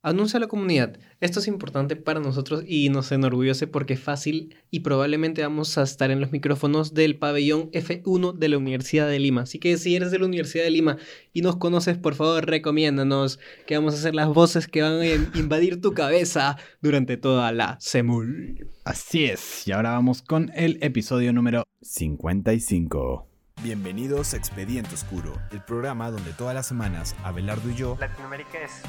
Anuncia 0.00 0.36
a 0.36 0.40
la 0.40 0.46
comunidad. 0.46 0.96
Esto 1.20 1.40
es 1.40 1.48
importante 1.48 1.96
para 1.96 2.20
nosotros 2.20 2.62
y 2.64 2.88
nos 2.88 3.10
enorgullece 3.10 3.66
porque 3.66 3.94
es 3.94 4.00
fácil 4.00 4.54
y 4.70 4.80
probablemente 4.80 5.42
vamos 5.42 5.76
a 5.76 5.82
estar 5.82 6.12
en 6.12 6.20
los 6.20 6.30
micrófonos 6.30 6.94
del 6.94 7.18
pabellón 7.18 7.68
F1 7.72 8.34
de 8.34 8.48
la 8.48 8.58
Universidad 8.58 9.08
de 9.08 9.18
Lima. 9.18 9.42
Así 9.42 9.58
que 9.58 9.76
si 9.76 9.96
eres 9.96 10.12
de 10.12 10.20
la 10.20 10.26
Universidad 10.26 10.62
de 10.62 10.70
Lima 10.70 10.98
y 11.32 11.42
nos 11.42 11.56
conoces, 11.56 11.98
por 11.98 12.14
favor, 12.14 12.46
recomiéndanos 12.46 13.40
que 13.66 13.76
vamos 13.76 13.94
a 13.94 13.98
hacer 13.98 14.14
las 14.14 14.28
voces 14.28 14.68
que 14.68 14.82
van 14.82 15.00
a 15.00 15.06
invadir 15.38 15.80
tu 15.80 15.92
cabeza 15.94 16.56
durante 16.80 17.16
toda 17.16 17.50
la 17.50 17.76
semul. 17.80 18.68
Así 18.84 19.24
es, 19.24 19.66
y 19.66 19.72
ahora 19.72 19.90
vamos 19.90 20.22
con 20.22 20.52
el 20.54 20.78
episodio 20.80 21.32
número 21.32 21.64
55. 21.82 23.27
Bienvenidos 23.60 24.34
a 24.34 24.36
Expediente 24.36 24.94
Oscuro, 24.94 25.32
el 25.50 25.60
programa 25.60 26.12
donde 26.12 26.32
todas 26.32 26.54
las 26.54 26.64
semanas 26.64 27.16
Abelardo 27.24 27.68
y 27.68 27.74
yo 27.74 27.96
Latinoamérica 27.98 28.58
es. 28.58 28.82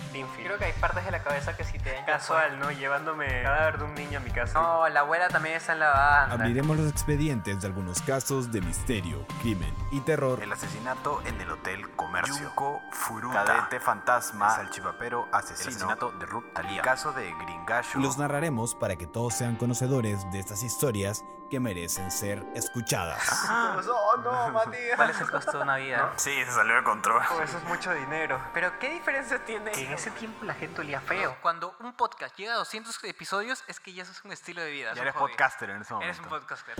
Creo 0.44 0.60
que 0.60 0.66
hay 0.66 0.74
partes 0.74 1.04
de 1.06 1.10
la 1.10 1.24
cabeza 1.24 1.58
que 1.58 1.64
si 1.64 1.80
te 1.80 1.92
casual, 2.06 2.60
¿no? 2.60 2.70
Llevándome 2.72 3.40
el 3.40 3.44
cadáver 3.44 3.80
de 3.80 3.84
un 3.86 3.96
niño 3.96 4.20
a 4.20 4.22
mi 4.22 4.30
casa. 4.30 4.62
No, 4.62 4.88
la 4.90 5.00
abuela 5.00 5.28
también 5.30 5.56
está 5.56 5.74
en 5.74 5.80
la 5.80 5.90
banda. 5.90 6.36
abriremos 6.36 6.78
los 6.78 6.88
expedientes 6.92 7.62
de 7.62 7.66
algunos 7.66 8.04
casos 8.04 8.52
de 8.52 8.62
misterio, 8.62 9.26
crimen 9.42 9.74
y 9.92 10.02
terror. 10.02 10.40
El 10.44 10.54
asesinato 10.54 11.20
en 11.26 11.42
el 11.42 11.50
Hotel 11.50 11.90
Comercio. 11.96 12.36
Yunko 12.36 12.80
Furuta. 12.92 13.46
Cadete 13.46 13.80
fantasma. 13.80 14.50
El 14.50 14.66
salchipapero 14.66 15.28
asesino. 15.32 15.64
El 15.64 15.70
asesinato 15.70 16.12
de 16.12 16.26
Ruth 16.28 16.54
Talía. 16.54 16.78
El 16.78 16.82
caso 16.82 17.12
de 17.14 17.34
Gringallo. 17.34 18.00
Los 18.00 18.20
narraremos 18.20 18.76
para 18.76 18.98
que 18.98 19.08
todos 19.08 19.34
sean 19.34 19.56
conocedores 19.56 20.20
de 20.32 20.38
estas 20.38 20.62
historias 20.62 21.24
que 21.50 21.60
merecen 21.60 22.12
ser 22.12 22.44
escuchadas. 22.56 23.28
Oh, 23.50 24.18
no, 24.24 24.50
Matías. 24.54 24.96
¿Cuál 24.96 25.10
es 25.10 25.22
el 25.22 25.30
costo 25.30 25.58
de 25.58 25.64
una 25.64 25.78
vida? 25.78 26.14
Sí, 26.18 26.32
se 26.46 26.52
salió 26.52 26.76
de 26.76 26.84
control. 26.84 27.22
Oh, 27.32 27.42
eso 27.42 27.58
es 27.58 27.64
mucho 27.66 27.94
dinero. 27.94 28.40
Pero 28.54 28.78
¿qué 28.80 28.94
diferencia 28.94 29.44
tiene? 29.44 29.72
Que 29.72 29.86
en 29.86 29.94
ese 29.94 30.12
tiempo 30.12 30.46
la 30.46 30.54
gente 30.54 30.82
olía 30.82 31.02
feo. 31.02 31.36
Cuando 31.42 31.76
un 31.80 31.94
podcast 31.94 32.38
llega 32.38 32.54
a 32.54 32.58
200 32.58 33.04
episodios 33.06 33.64
es 33.68 33.80
que 33.80 33.94
ya 33.94 34.04
eso 34.04 34.12
es 34.12 34.24
un 34.24 34.32
estilo 34.32 34.62
de 34.62 34.72
vida. 34.72 34.94
Ya 34.94 35.02
eres 35.02 35.16
podcaster 35.16 35.70
en 35.72 35.82
ese 35.82 35.94
momento. 35.94 36.14
Eres 36.14 36.24
un 36.24 36.30
podcaster. 36.30 36.76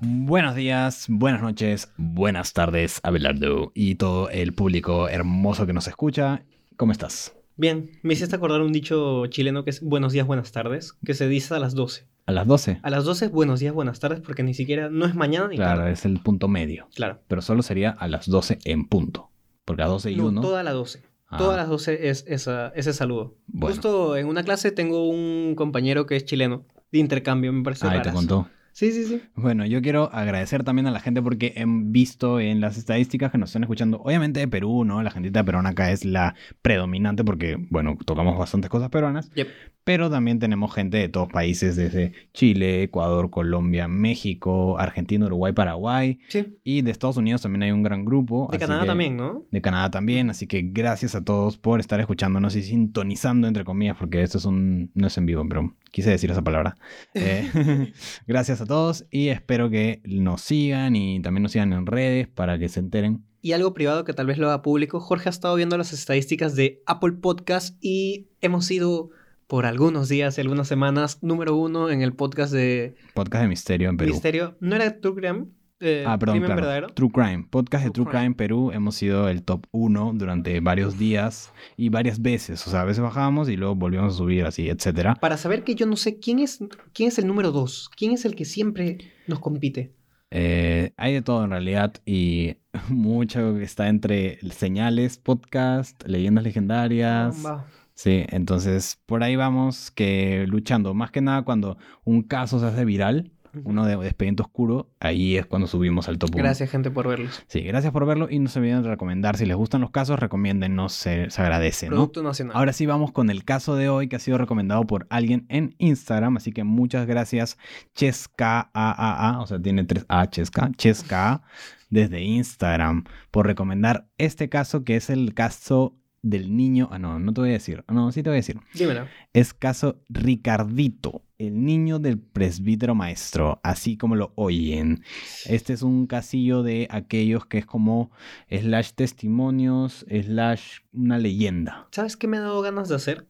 Buenos 0.00 0.54
días, 0.54 1.06
buenas 1.08 1.42
noches, 1.42 1.92
buenas 1.96 2.52
tardes, 2.52 3.00
Abelardo 3.02 3.72
y 3.74 3.96
todo 3.96 4.30
el 4.30 4.54
público 4.54 5.08
hermoso 5.08 5.66
que 5.66 5.72
nos 5.72 5.88
escucha. 5.88 6.42
¿Cómo 6.76 6.92
estás? 6.92 7.37
Bien, 7.60 7.90
me 8.02 8.12
hiciste 8.14 8.36
acordar 8.36 8.60
un 8.60 8.72
dicho 8.72 9.26
chileno 9.26 9.64
que 9.64 9.70
es 9.70 9.82
buenos 9.82 10.12
días, 10.12 10.24
buenas 10.28 10.52
tardes, 10.52 10.92
que 11.04 11.12
se 11.14 11.26
dice 11.26 11.54
a 11.54 11.58
las 11.58 11.74
12. 11.74 12.06
¿A 12.26 12.30
las 12.30 12.46
12? 12.46 12.78
A 12.84 12.88
las 12.90 13.04
12, 13.04 13.26
buenos 13.28 13.58
días, 13.58 13.74
buenas 13.74 13.98
tardes, 13.98 14.20
porque 14.20 14.44
ni 14.44 14.54
siquiera 14.54 14.88
no 14.90 15.06
es 15.06 15.16
mañana 15.16 15.48
ni 15.48 15.56
Claro, 15.56 15.80
tarde. 15.80 15.92
es 15.92 16.04
el 16.04 16.20
punto 16.20 16.46
medio. 16.46 16.86
Claro. 16.94 17.18
Pero 17.26 17.42
solo 17.42 17.62
sería 17.62 17.90
a 17.90 18.06
las 18.06 18.28
12 18.28 18.60
en 18.64 18.86
punto. 18.86 19.30
Porque 19.64 19.82
a 19.82 19.86
12 19.86 20.12
y 20.12 20.16
No, 20.16 20.28
1. 20.28 20.40
toda 20.40 20.62
la 20.62 20.70
12. 20.72 21.02
Ah. 21.26 21.36
Todas 21.36 21.56
las 21.56 21.68
12 21.68 22.08
es 22.08 22.24
esa, 22.28 22.68
ese 22.76 22.92
saludo. 22.92 23.34
Bueno. 23.48 23.74
Justo 23.74 24.16
en 24.16 24.28
una 24.28 24.44
clase 24.44 24.70
tengo 24.70 25.08
un 25.08 25.56
compañero 25.56 26.06
que 26.06 26.14
es 26.14 26.24
chileno 26.24 26.64
de 26.92 27.00
intercambio, 27.00 27.52
me 27.52 27.64
parece 27.64 27.88
Ahí 27.88 28.02
te 28.02 28.12
contó. 28.12 28.48
Sí, 28.78 28.92
sí, 28.92 29.06
sí. 29.06 29.20
Bueno, 29.34 29.66
yo 29.66 29.82
quiero 29.82 30.08
agradecer 30.12 30.62
también 30.62 30.86
a 30.86 30.92
la 30.92 31.00
gente 31.00 31.20
porque 31.20 31.52
he 31.56 31.64
visto 31.66 32.38
en 32.38 32.60
las 32.60 32.78
estadísticas 32.78 33.32
que 33.32 33.36
nos 33.36 33.48
están 33.48 33.64
escuchando, 33.64 34.00
obviamente 34.04 34.38
de 34.38 34.46
Perú, 34.46 34.84
¿no? 34.84 35.02
La 35.02 35.10
gentita 35.10 35.42
peruana 35.42 35.70
acá 35.70 35.90
es 35.90 36.04
la 36.04 36.36
predominante 36.62 37.24
porque, 37.24 37.56
bueno, 37.70 37.98
tocamos 38.06 38.38
bastantes 38.38 38.70
cosas 38.70 38.90
peruanas, 38.90 39.32
Yep. 39.34 39.48
Pero 39.88 40.10
también 40.10 40.38
tenemos 40.38 40.74
gente 40.74 40.98
de 40.98 41.08
todos 41.08 41.30
países, 41.30 41.74
desde 41.74 42.12
Chile, 42.34 42.82
Ecuador, 42.82 43.30
Colombia, 43.30 43.88
México, 43.88 44.78
Argentina, 44.78 45.24
Uruguay, 45.24 45.54
Paraguay, 45.54 46.18
Sí. 46.28 46.58
y 46.62 46.82
de 46.82 46.90
Estados 46.90 47.16
Unidos 47.16 47.40
también 47.40 47.62
hay 47.62 47.70
un 47.70 47.82
gran 47.82 48.04
grupo. 48.04 48.50
De 48.52 48.58
Canadá 48.58 48.82
que- 48.82 48.86
también, 48.88 49.16
¿no? 49.16 49.46
De 49.50 49.62
Canadá 49.62 49.90
también, 49.90 50.28
así 50.28 50.46
que 50.46 50.60
gracias 50.62 51.14
a 51.14 51.24
todos 51.24 51.56
por 51.56 51.80
estar 51.80 51.98
escuchándonos 52.00 52.54
y 52.54 52.64
sintonizando, 52.64 53.48
entre 53.48 53.64
comillas, 53.64 53.96
porque 53.98 54.20
esto 54.20 54.36
es 54.36 54.44
un... 54.44 54.90
no 54.92 55.06
es 55.06 55.16
en 55.16 55.24
vivo, 55.24 55.42
pero 55.48 55.74
quise 55.90 56.10
decir 56.10 56.30
esa 56.30 56.42
palabra. 56.42 56.76
Eh, 57.14 57.48
gracias 58.26 58.60
a 58.60 58.66
todos 58.66 59.06
y 59.10 59.28
espero 59.28 59.70
que 59.70 60.02
nos 60.04 60.42
sigan 60.42 60.96
y 60.96 61.22
también 61.22 61.44
nos 61.44 61.52
sigan 61.52 61.72
en 61.72 61.86
redes 61.86 62.28
para 62.28 62.58
que 62.58 62.68
se 62.68 62.80
enteren. 62.80 63.24
Y 63.40 63.52
algo 63.52 63.72
privado 63.72 64.04
que 64.04 64.12
tal 64.12 64.26
vez 64.26 64.36
lo 64.36 64.48
haga 64.48 64.60
público. 64.60 65.00
Jorge 65.00 65.28
ha 65.28 65.30
estado 65.30 65.54
viendo 65.56 65.78
las 65.78 65.94
estadísticas 65.94 66.56
de 66.56 66.82
Apple 66.84 67.12
Podcast 67.12 67.76
y 67.80 68.26
hemos 68.42 68.66
sido 68.66 69.10
por 69.48 69.66
algunos 69.66 70.08
días 70.08 70.38
y 70.38 70.40
algunas 70.42 70.68
semanas 70.68 71.18
número 71.22 71.56
uno 71.56 71.90
en 71.90 72.02
el 72.02 72.12
podcast 72.12 72.52
de 72.52 72.94
Podcast 73.14 73.42
de 73.42 73.48
Misterio 73.48 73.88
en 73.88 73.96
Perú. 73.96 74.12
Misterio. 74.12 74.56
¿No 74.60 74.76
era 74.76 75.00
True 75.00 75.14
Crime? 75.16 75.46
Eh, 75.80 76.04
Ah, 76.06 76.18
perdón, 76.18 76.34
Crimen 76.34 76.46
claro. 76.48 76.60
verdadero. 76.60 76.86
True 76.88 77.10
Crime. 77.10 77.46
Podcast 77.50 77.84
de 77.84 77.90
True 77.90 78.04
True 78.04 78.18
Crime. 78.18 78.34
Perú 78.34 78.72
hemos 78.72 78.94
sido 78.96 79.28
el 79.28 79.42
top 79.42 79.64
1 79.70 80.12
durante 80.16 80.60
varios 80.60 80.98
días 80.98 81.52
y 81.76 81.88
varias 81.88 82.20
veces. 82.20 82.66
O 82.66 82.70
sea, 82.70 82.82
a 82.82 82.84
veces 82.84 83.02
bajábamos 83.02 83.48
y 83.48 83.56
luego 83.56 83.74
volvíamos 83.74 84.14
a 84.14 84.16
subir 84.18 84.44
así, 84.44 84.68
etcétera. 84.68 85.14
Para 85.14 85.36
saber 85.36 85.64
que 85.64 85.74
yo 85.74 85.86
no 85.86 85.96
sé 85.96 86.18
quién 86.18 86.40
es, 86.40 86.58
quién 86.92 87.08
es 87.08 87.18
el 87.18 87.26
número 87.26 87.50
dos. 87.50 87.88
¿Quién 87.96 88.12
es 88.12 88.24
el 88.24 88.34
que 88.34 88.44
siempre 88.44 88.98
nos 89.26 89.38
compite? 89.38 89.94
Eh, 90.30 90.92
hay 90.98 91.14
de 91.14 91.22
todo 91.22 91.42
en 91.44 91.50
realidad 91.52 91.94
y 92.04 92.56
mucho 92.90 93.54
que 93.54 93.62
está 93.62 93.88
entre 93.88 94.40
señales, 94.50 95.16
podcast, 95.16 96.02
leyendas 96.06 96.44
legendarias. 96.44 97.46
Va. 97.46 97.66
Sí, 97.98 98.24
entonces 98.28 99.00
por 99.06 99.24
ahí 99.24 99.34
vamos 99.34 99.90
que 99.90 100.44
luchando. 100.46 100.94
Más 100.94 101.10
que 101.10 101.20
nada 101.20 101.42
cuando 101.42 101.78
un 102.04 102.22
caso 102.22 102.60
se 102.60 102.66
hace 102.66 102.84
viral, 102.84 103.32
uno 103.64 103.84
de, 103.86 103.96
de 103.96 104.06
expediente 104.06 104.40
oscuro, 104.40 104.88
ahí 105.00 105.36
es 105.36 105.46
cuando 105.46 105.66
subimos 105.66 106.08
al 106.08 106.16
top 106.16 106.30
1. 106.32 106.44
Gracias, 106.44 106.70
gente, 106.70 106.92
por 106.92 107.08
verlos. 107.08 107.42
Sí, 107.48 107.60
gracias 107.62 107.92
por 107.92 108.06
verlo 108.06 108.28
y 108.30 108.38
no 108.38 108.48
se 108.50 108.60
olviden 108.60 108.84
de 108.84 108.90
recomendar. 108.90 109.36
Si 109.36 109.46
les 109.46 109.56
gustan 109.56 109.80
los 109.80 109.90
casos, 109.90 110.16
recomiéndennos, 110.20 110.92
se, 110.92 111.28
se 111.30 111.42
agradece, 111.42 111.86
¿no? 111.86 111.96
Producto 111.96 112.22
nacional. 112.22 112.56
Ahora 112.56 112.72
sí 112.72 112.86
vamos 112.86 113.10
con 113.10 113.30
el 113.30 113.44
caso 113.44 113.74
de 113.74 113.88
hoy 113.88 114.06
que 114.06 114.14
ha 114.14 114.20
sido 114.20 114.38
recomendado 114.38 114.86
por 114.86 115.08
alguien 115.10 115.46
en 115.48 115.74
Instagram, 115.78 116.36
así 116.36 116.52
que 116.52 116.62
muchas 116.62 117.04
gracias 117.04 117.58
Cheska 117.96 118.70
AAA, 118.74 119.40
o 119.40 119.46
sea, 119.48 119.60
tiene 119.60 119.82
tres 119.82 120.06
A 120.08 120.30
Cheska, 120.30 120.70
Cheska 120.76 121.32
A, 121.32 121.42
desde 121.90 122.22
Instagram 122.22 123.02
por 123.32 123.46
recomendar 123.46 124.06
este 124.18 124.48
caso 124.48 124.84
que 124.84 124.94
es 124.94 125.10
el 125.10 125.34
caso 125.34 125.96
del 126.22 126.56
niño, 126.56 126.88
ah 126.90 126.98
no, 126.98 127.18
no 127.18 127.32
te 127.32 127.40
voy 127.40 127.50
a 127.50 127.54
decir, 127.54 127.84
no, 127.88 128.10
sí 128.12 128.22
te 128.22 128.30
voy 128.30 128.36
a 128.36 128.40
decir. 128.42 128.58
Dímelo. 128.74 129.06
Es 129.32 129.54
caso 129.54 130.00
Ricardito, 130.08 131.22
el 131.38 131.64
niño 131.64 131.98
del 132.00 132.18
presbítero 132.18 132.94
maestro, 132.94 133.60
así 133.62 133.96
como 133.96 134.16
lo 134.16 134.32
oyen. 134.34 135.02
Este 135.46 135.72
es 135.72 135.82
un 135.82 136.06
casillo 136.06 136.62
de 136.62 136.88
aquellos 136.90 137.46
que 137.46 137.58
es 137.58 137.66
como 137.66 138.10
slash 138.50 138.90
testimonios, 138.94 140.04
slash 140.08 140.78
una 140.92 141.18
leyenda. 141.18 141.86
¿Sabes 141.92 142.16
qué 142.16 142.26
me 142.26 142.38
ha 142.38 142.40
dado 142.40 142.60
ganas 142.62 142.88
de 142.88 142.96
hacer? 142.96 143.26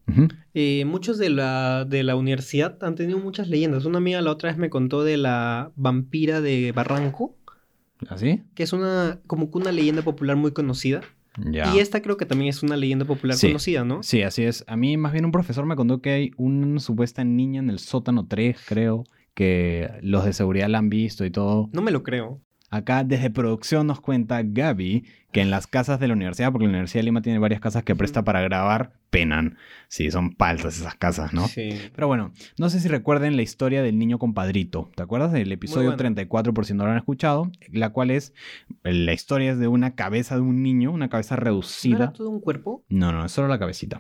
Eh, 0.55 0.85
muchos 0.87 1.19
de 1.19 1.29
la, 1.31 1.85
de 1.85 2.03
la 2.03 2.17
universidad 2.17 2.83
han 2.83 2.95
tenido 2.95 3.19
muchas 3.19 3.49
leyendas. 3.49 3.85
Una 3.85 3.99
amiga 3.99 4.23
la 4.23 4.31
otra 4.33 4.49
vez 4.49 4.59
me 4.59 4.71
contó 4.71 5.05
de 5.05 5.19
la 5.19 5.73
vampira 5.77 6.41
de 6.41 6.73
Barranco, 6.73 7.37
¿Así? 8.09 8.43
que 8.55 8.63
es 8.63 8.73
una 8.73 9.19
como 9.27 9.51
que 9.51 9.59
una 9.59 9.73
leyenda 9.73 10.03
popular 10.03 10.37
muy 10.37 10.53
conocida. 10.53 11.03
Ya. 11.37 11.75
Y 11.75 11.79
esta 11.79 12.01
creo 12.03 12.17
que 12.17 12.27
también 12.27 12.49
es 12.49 12.63
una 12.63 12.77
leyenda 12.77 13.05
popular 13.05 13.37
Sí. 13.37 13.49
conocida, 13.49 13.85
¿no? 13.85 14.03
Sí, 14.03 14.23
así 14.23 14.43
es. 14.45 14.65
A 14.67 14.77
mí 14.77 14.97
más 14.97 15.13
bien 15.13 15.25
un 15.25 15.33
profesor 15.33 15.67
me 15.67 15.77
contó 15.77 16.01
que 16.01 16.11
hay 16.11 16.31
una 16.37 16.81
supuesta 16.81 17.23
niña 17.25 17.61
en 17.61 17.71
el 17.71 17.79
sótano 17.79 18.27
3, 18.27 18.57
creo, 18.67 19.05
que 19.35 19.89
los 20.03 20.25
de 20.25 20.33
seguridad 20.33 20.69
la 20.69 20.79
han 20.79 20.89
visto 20.89 21.25
y 21.25 21.31
todo. 21.31 21.69
No 21.73 21.83
me 21.83 21.91
lo 21.93 22.03
creo. 22.03 22.41
Acá 22.71 23.03
desde 23.05 23.31
producción 23.31 23.87
nos 23.87 24.01
cuenta 24.01 24.43
Gaby 24.45 25.05
que 25.33 25.41
en 25.43 25.51
las 25.51 25.67
casas 25.67 26.01
de 26.01 26.09
la 26.09 26.15
universidad, 26.15 26.53
porque 26.53 26.67
la 26.67 26.71
Universidad 26.71 27.01
de 27.01 27.05
Lima 27.05 27.23
tiene 27.23 27.39
varias 27.39 27.61
casas 27.61 27.83
que 27.83 27.95
presta 27.95 28.25
para 28.25 28.41
grabar, 28.41 28.93
penan. 29.11 29.57
Sí, 29.89 30.11
son 30.11 30.35
paltas 30.35 30.79
esas 30.79 30.95
casas, 30.95 31.33
¿no? 31.33 31.49
Sí. 31.49 31.71
Pero 31.95 32.09
bueno, 32.09 32.33
no 32.59 32.71
sé 32.71 32.81
si 32.81 32.89
recuerden 32.89 33.37
la 33.37 33.43
historia 33.43 33.83
del 33.83 33.99
niño 33.99 34.19
compadrito. 34.19 34.91
¿Te 34.95 35.03
acuerdas 35.03 35.33
del 35.33 35.51
episodio 35.53 35.89
buena. 35.89 35.97
34 35.97 36.53
por 36.53 36.67
si 36.67 36.75
no 36.75 36.85
lo 36.85 36.91
han 36.91 36.99
escuchado? 36.99 37.51
La 37.73 37.91
cual 37.91 38.11
es, 38.11 38.35
la 38.83 39.13
historia 39.13 39.53
es 39.53 39.59
de 39.59 39.69
una 39.69 39.95
cabeza 39.95 40.35
de 40.35 40.43
un 40.43 40.63
niño, 40.63 40.93
una 40.93 41.09
cabeza 41.09 41.37
¿No 41.37 41.43
reducida. 41.43 41.97
era 41.97 42.13
todo 42.13 42.31
un 42.31 42.41
cuerpo? 42.41 42.85
No, 42.89 43.13
no, 43.13 43.25
es 43.25 43.33
solo 43.33 43.49
la 43.49 43.59
cabecita 43.59 43.99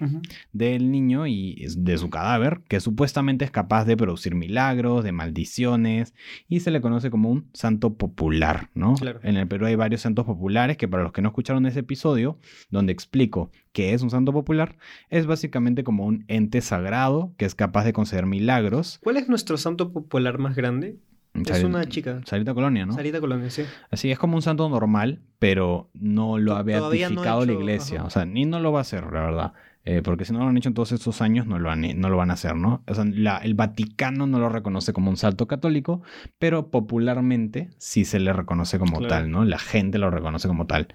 del 0.52 0.90
niño 0.90 1.26
y 1.26 1.66
de 1.76 1.98
su 1.98 2.10
cadáver, 2.10 2.60
que 2.69 2.81
supuestamente 2.81 3.44
es 3.44 3.50
capaz 3.50 3.84
de 3.84 3.96
producir 3.96 4.34
milagros, 4.34 5.04
de 5.04 5.12
maldiciones, 5.12 6.14
y 6.48 6.60
se 6.60 6.70
le 6.70 6.81
conoce 6.81 7.10
como 7.10 7.31
un 7.31 7.48
santo 7.52 7.94
popular, 7.94 8.70
¿no? 8.74 8.94
Claro. 8.94 9.20
En 9.22 9.36
el 9.36 9.48
Perú 9.48 9.66
hay 9.66 9.74
varios 9.74 10.02
santos 10.02 10.26
populares 10.26 10.76
que 10.76 10.88
para 10.88 11.02
los 11.02 11.12
que 11.12 11.18
no 11.23 11.29
escucharon 11.29 11.67
ese 11.67 11.81
episodio, 11.81 12.38
donde 12.70 12.93
explico 12.93 13.50
qué 13.73 13.94
es 13.94 14.03
un 14.03 14.11
santo 14.11 14.32
popular, 14.32 14.76
es 15.11 15.26
básicamente 15.26 15.85
como 15.85 16.05
un 16.05 16.25
ente 16.29 16.61
sagrado 16.61 17.32
que 17.37 17.44
es 17.44 17.55
capaz 17.55 17.85
de 17.85 17.93
conceder 17.93 18.26
milagros. 18.26 18.99
¿Cuál 19.03 19.17
es 19.17 19.29
nuestro 19.29 19.56
santo 19.56 19.93
popular 19.93 20.38
más 20.38 20.56
grande? 20.56 20.99
Es 21.35 21.62
una 21.62 21.87
chica. 21.87 22.20
Sarita 22.25 22.55
Colonia, 22.55 22.87
¿no? 22.87 22.94
Sarita 22.94 23.20
Colonia, 23.20 23.50
sí. 23.50 23.62
Así 23.91 24.11
es 24.11 24.19
como 24.19 24.37
un 24.37 24.43
santo 24.43 24.69
normal, 24.69 25.20
pero 25.38 25.91
no 25.94 26.38
lo 26.38 26.55
ha 26.55 26.59
no 26.59 26.65
beatificado 26.65 27.44
la 27.44 27.53
iglesia. 27.53 27.99
ajá. 27.99 28.06
O 28.06 28.11
sea, 28.11 28.25
ni 28.25 28.44
no 28.44 28.61
lo 28.61 28.73
va 28.73 28.81
a 28.81 28.82
hacer, 28.82 29.05
la 29.05 29.23
verdad. 29.23 29.53
Eh, 29.84 30.02
porque 30.02 30.26
si 30.26 30.34
no 30.34 30.40
lo 30.40 30.46
han 30.48 30.56
hecho 30.58 30.69
en 30.69 30.75
todos 30.75 30.92
estos 30.92 31.22
años, 31.22 31.46
no 31.46 31.58
lo, 31.58 31.70
han- 31.70 31.98
no 31.98 32.10
lo 32.10 32.19
van 32.19 32.30
a 32.30 32.34
hacer, 32.34 32.54
¿no? 32.56 32.82
O 32.86 32.94
sea, 32.94 33.04
la- 33.06 33.38
el 33.38 33.54
Vaticano 33.54 34.26
no 34.26 34.38
lo 34.38 34.50
reconoce 34.50 34.92
como 34.92 35.08
un 35.08 35.16
salto 35.16 35.46
católico, 35.46 36.02
pero 36.38 36.70
popularmente 36.70 37.70
sí 37.78 38.04
se 38.04 38.20
le 38.20 38.32
reconoce 38.34 38.78
como 38.78 38.98
Claro. 38.98 39.08
tal, 39.08 39.30
¿no? 39.30 39.44
La 39.46 39.58
gente 39.58 39.96
lo 39.98 40.10
reconoce 40.10 40.46
como 40.46 40.66
tal. 40.66 40.88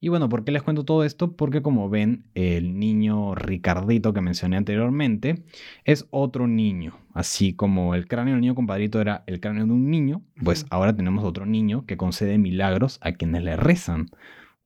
Y 0.00 0.08
bueno, 0.08 0.30
¿por 0.30 0.44
qué 0.44 0.52
les 0.52 0.62
cuento 0.62 0.84
todo 0.84 1.04
esto? 1.04 1.36
Porque 1.36 1.60
como 1.60 1.90
ven, 1.90 2.24
el 2.34 2.78
niño 2.78 3.34
Ricardito 3.34 4.14
que 4.14 4.20
mencioné 4.22 4.56
anteriormente 4.56 5.42
es 5.84 6.06
otro 6.10 6.46
niño. 6.46 6.96
Así 7.12 7.52
como 7.52 7.94
el 7.94 8.06
cráneo 8.06 8.32
del 8.34 8.40
niño 8.40 8.54
compadrito 8.54 9.00
era 9.00 9.24
el 9.26 9.40
cráneo 9.40 9.66
de 9.66 9.72
un 9.72 9.90
niño, 9.90 10.22
pues 10.42 10.64
ahora 10.70 10.94
tenemos 10.96 11.24
otro 11.24 11.44
niño 11.44 11.84
que 11.84 11.96
concede 11.98 12.38
milagros 12.38 12.98
a 13.02 13.12
quienes 13.12 13.42
le 13.42 13.56
rezan. 13.56 14.06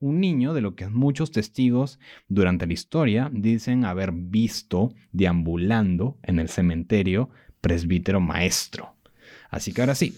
Un 0.03 0.19
niño 0.19 0.53
de 0.53 0.59
lo 0.59 0.75
que 0.75 0.89
muchos 0.89 1.31
testigos 1.31 1.97
durante 2.27 2.67
la 2.67 2.73
historia 2.73 3.31
dicen 3.33 3.85
haber 3.85 4.11
visto 4.11 4.93
deambulando 5.13 6.17
en 6.23 6.39
el 6.39 6.49
cementerio 6.49 7.29
presbítero 7.61 8.19
maestro. 8.19 8.97
Así 9.49 9.71
que 9.71 9.79
ahora 9.79 9.95
sí, 9.95 10.13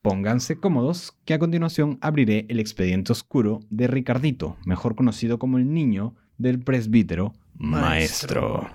pónganse 0.00 0.58
cómodos 0.58 1.12
que 1.26 1.34
a 1.34 1.38
continuación 1.38 1.98
abriré 2.00 2.46
el 2.48 2.58
expediente 2.58 3.12
oscuro 3.12 3.60
de 3.68 3.86
Ricardito, 3.86 4.56
mejor 4.64 4.94
conocido 4.96 5.38
como 5.38 5.58
el 5.58 5.74
niño 5.74 6.14
del 6.38 6.60
presbítero 6.60 7.34
maestro. 7.52 8.70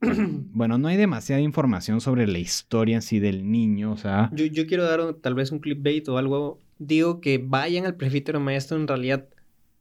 Bueno, 0.00 0.78
no 0.78 0.86
hay 0.86 0.96
demasiada 0.96 1.42
información 1.42 2.00
sobre 2.00 2.28
la 2.28 2.38
historia 2.38 2.94
en 2.94 3.02
sí 3.02 3.18
del 3.18 3.50
niño, 3.50 3.90
o 3.90 3.96
sea, 3.96 4.30
Yo, 4.32 4.46
yo 4.46 4.68
quiero 4.68 4.84
dar 4.84 5.14
tal 5.14 5.34
vez 5.34 5.50
un 5.50 5.58
clickbait 5.58 6.08
o 6.08 6.18
algo. 6.18 6.60
Digo 6.78 7.20
que 7.20 7.38
vayan 7.44 7.84
al 7.84 7.96
presbítero 7.96 8.38
maestro, 8.38 8.76
en 8.76 8.86
realidad 8.86 9.26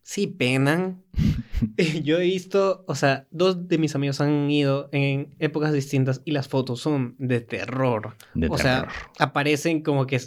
sí 0.07 0.27
penan. 0.27 1.04
yo 2.04 2.18
he 2.19 2.24
visto, 2.24 2.86
o 2.88 2.95
sea, 2.95 3.27
dos 3.31 3.68
de 3.68 3.77
mis 3.77 3.94
amigos 3.95 4.21
han 4.21 4.50
ido 4.50 4.88
en 4.94 5.36
épocas 5.39 5.74
distintas 5.74 6.21
y 6.24 6.31
las 6.31 6.48
fotos 6.48 6.80
son 6.80 7.15
de 7.18 7.42
terror. 7.42 8.15
de 8.33 8.48
o 8.48 8.57
sea, 8.57 8.81
terror. 8.81 8.94
aparecen 9.19 9.81
como 9.81 10.06
que 10.07 10.21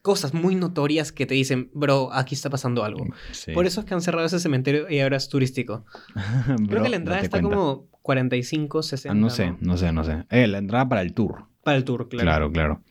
cosas 0.00 0.32
muy 0.32 0.54
notorias 0.54 1.12
que 1.12 1.26
te 1.26 1.34
dicen, 1.34 1.70
bro, 1.74 2.10
aquí 2.12 2.34
está 2.34 2.48
pasando 2.48 2.82
algo. 2.82 3.04
Sí. 3.32 3.52
Por 3.52 3.66
eso 3.66 3.80
es 3.80 3.86
que 3.86 3.92
han 3.92 4.00
cerrado 4.00 4.26
ese 4.26 4.38
cementerio 4.40 4.88
y 4.88 5.00
ahora 5.00 5.18
es 5.18 5.28
turístico. 5.28 5.84
Creo 6.68 6.82
que 6.82 6.88
la 6.88 6.96
entrada 6.96 7.20
está 7.20 7.40
cuenta. 7.40 7.56
como 7.56 7.88
45, 8.02 8.78
Ah, 8.78 8.82
60. 8.82 9.14
no 9.14 9.28
sé, 9.28 9.54
no 9.60 9.76
sé, 9.76 9.92
no 9.92 10.04
sé. 10.04 10.24
Eh, 10.30 10.46
la 10.46 10.58
entrada 10.58 10.88
para 10.88 11.02
el 11.02 11.12
tour. 11.12 11.44
Para 11.62 11.76
el 11.76 11.84
tour, 11.84 12.08
claro. 12.08 12.24
Claro, 12.24 12.52
claro. 12.52 12.82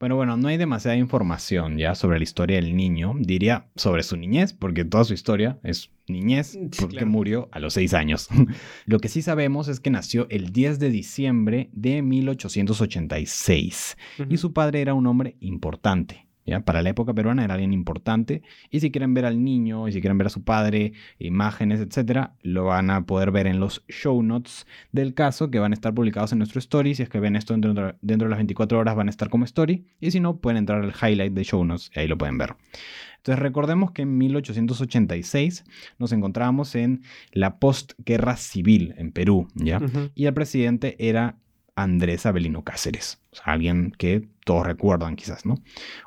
Pero 0.00 0.14
bueno, 0.14 0.36
no 0.36 0.46
hay 0.46 0.56
demasiada 0.56 0.96
información 0.96 1.76
ya 1.76 1.96
sobre 1.96 2.18
la 2.18 2.22
historia 2.22 2.56
del 2.56 2.76
niño. 2.76 3.14
Diría 3.18 3.66
sobre 3.74 4.04
su 4.04 4.16
niñez, 4.16 4.52
porque 4.52 4.84
toda 4.84 5.02
su 5.02 5.12
historia 5.12 5.58
es 5.64 5.90
niñez, 6.06 6.52
Sí, 6.52 6.68
porque 6.80 6.98
claro. 6.98 7.08
murió 7.08 7.48
a 7.50 7.58
los 7.58 7.74
seis 7.74 7.94
años. 7.94 8.28
Lo 8.86 9.00
que 9.00 9.08
sí 9.08 9.22
sabemos 9.22 9.66
es 9.66 9.80
que 9.80 9.90
nació 9.90 10.28
el 10.30 10.52
10 10.52 10.78
de 10.78 10.90
diciembre 10.90 11.68
de 11.72 12.02
1886 12.02 13.96
Ujú. 14.20 14.32
y 14.32 14.36
su 14.36 14.52
padre 14.52 14.80
era 14.82 14.94
un 14.94 15.06
hombre 15.08 15.36
importante. 15.40 16.27
¿Ya? 16.48 16.60
Para 16.60 16.82
la 16.82 16.88
época 16.90 17.12
peruana 17.14 17.44
era 17.44 17.54
alguien 17.54 17.72
importante. 17.72 18.42
Y 18.70 18.80
si 18.80 18.90
quieren 18.90 19.12
ver 19.14 19.26
al 19.26 19.44
niño, 19.44 19.86
y 19.88 19.92
si 19.92 20.00
quieren 20.00 20.16
ver 20.18 20.28
a 20.28 20.30
su 20.30 20.42
padre, 20.44 20.92
imágenes, 21.18 21.80
etcétera, 21.80 22.34
lo 22.42 22.64
van 22.64 22.90
a 22.90 23.04
poder 23.04 23.30
ver 23.30 23.46
en 23.46 23.60
los 23.60 23.84
show 23.88 24.22
notes 24.22 24.66
del 24.92 25.14
caso 25.14 25.50
que 25.50 25.58
van 25.58 25.72
a 25.72 25.74
estar 25.74 25.92
publicados 25.94 26.32
en 26.32 26.38
nuestro 26.38 26.58
story. 26.58 26.94
Si 26.94 27.02
es 27.02 27.08
que 27.08 27.20
ven 27.20 27.36
esto 27.36 27.52
dentro, 27.52 27.72
de- 27.74 27.94
dentro 28.00 28.26
de 28.26 28.30
las 28.30 28.38
24 28.38 28.78
horas, 28.78 28.96
van 28.96 29.08
a 29.08 29.10
estar 29.10 29.28
como 29.28 29.44
story. 29.44 29.84
Y 30.00 30.10
si 30.10 30.20
no, 30.20 30.38
pueden 30.38 30.56
entrar 30.56 30.82
al 30.82 30.92
highlight 30.92 31.32
de 31.34 31.44
show 31.44 31.64
notes 31.64 31.90
y 31.94 32.00
ahí 32.00 32.08
lo 32.08 32.16
pueden 32.16 32.38
ver. 32.38 32.54
Entonces 33.18 33.42
recordemos 33.42 33.90
que 33.90 34.02
en 34.02 34.16
1886 34.16 35.64
nos 35.98 36.12
encontrábamos 36.12 36.74
en 36.74 37.02
la 37.32 37.58
postguerra 37.58 38.36
civil 38.36 38.94
en 38.96 39.12
Perú, 39.12 39.48
¿ya? 39.54 39.80
Y 40.14 40.26
el 40.26 40.34
presidente 40.34 40.96
era 40.98 41.36
Andrés 41.82 42.26
Avelino 42.26 42.64
Cáceres, 42.64 43.20
alguien 43.44 43.92
que 43.96 44.28
todos 44.44 44.66
recuerdan 44.66 45.14
quizás, 45.14 45.46
¿no? 45.46 45.54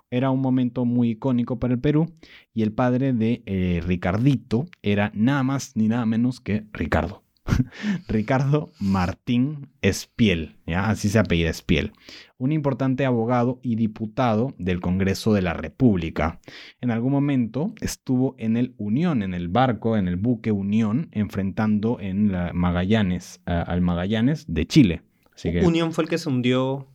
Era 0.10 0.30
un 0.30 0.42
momento 0.42 0.84
muy 0.84 1.12
icónico 1.12 1.60
para 1.60 1.74
el 1.74 1.80
Perú 1.80 2.14
y 2.54 2.64
el 2.64 2.74
padre 2.74 3.14
de 3.14 3.42
eh, 3.46 3.82
Ricardito 3.86 4.66
era 4.82 5.12
nada 5.14 5.44
más 5.44 5.76
ni 5.76 5.88
nada 5.88 6.06
menos 6.06 6.42
que 6.42 6.66
Ricardo. 6.74 7.24
Ricardo 8.08 8.72
Martín 8.80 9.70
Espiel, 9.82 10.58
¿ya? 10.68 10.90
así 10.90 11.08
se 11.10 11.20
apellida 11.20 11.50
Espiel, 11.50 11.94
un 12.38 12.52
importante 12.52 13.06
abogado 13.06 13.60
y 13.64 13.76
diputado 13.76 14.54
del 14.58 14.82
Congreso 14.82 15.34
de 15.34 15.42
la 15.42 15.54
República. 15.54 16.40
En 16.82 16.92
algún 16.92 17.14
momento 17.14 17.74
estuvo 17.80 18.36
en 18.38 18.58
el 18.58 18.76
Unión, 18.78 19.24
en 19.24 19.34
el 19.34 19.48
barco, 19.48 19.98
en 19.98 20.08
el 20.08 20.18
buque 20.18 20.52
Unión, 20.52 21.08
enfrentando 21.14 22.00
en 22.00 22.32
la 22.32 22.52
Magallanes, 22.54 23.42
al 23.46 23.82
Magallanes 23.82 24.46
de 24.48 24.66
Chile. 24.68 25.02
Así 25.42 25.52
que 25.52 25.66
Unión 25.66 25.92
fue 25.92 26.04
el 26.04 26.10
que 26.10 26.18
se 26.18 26.30
hundió. 26.30 26.88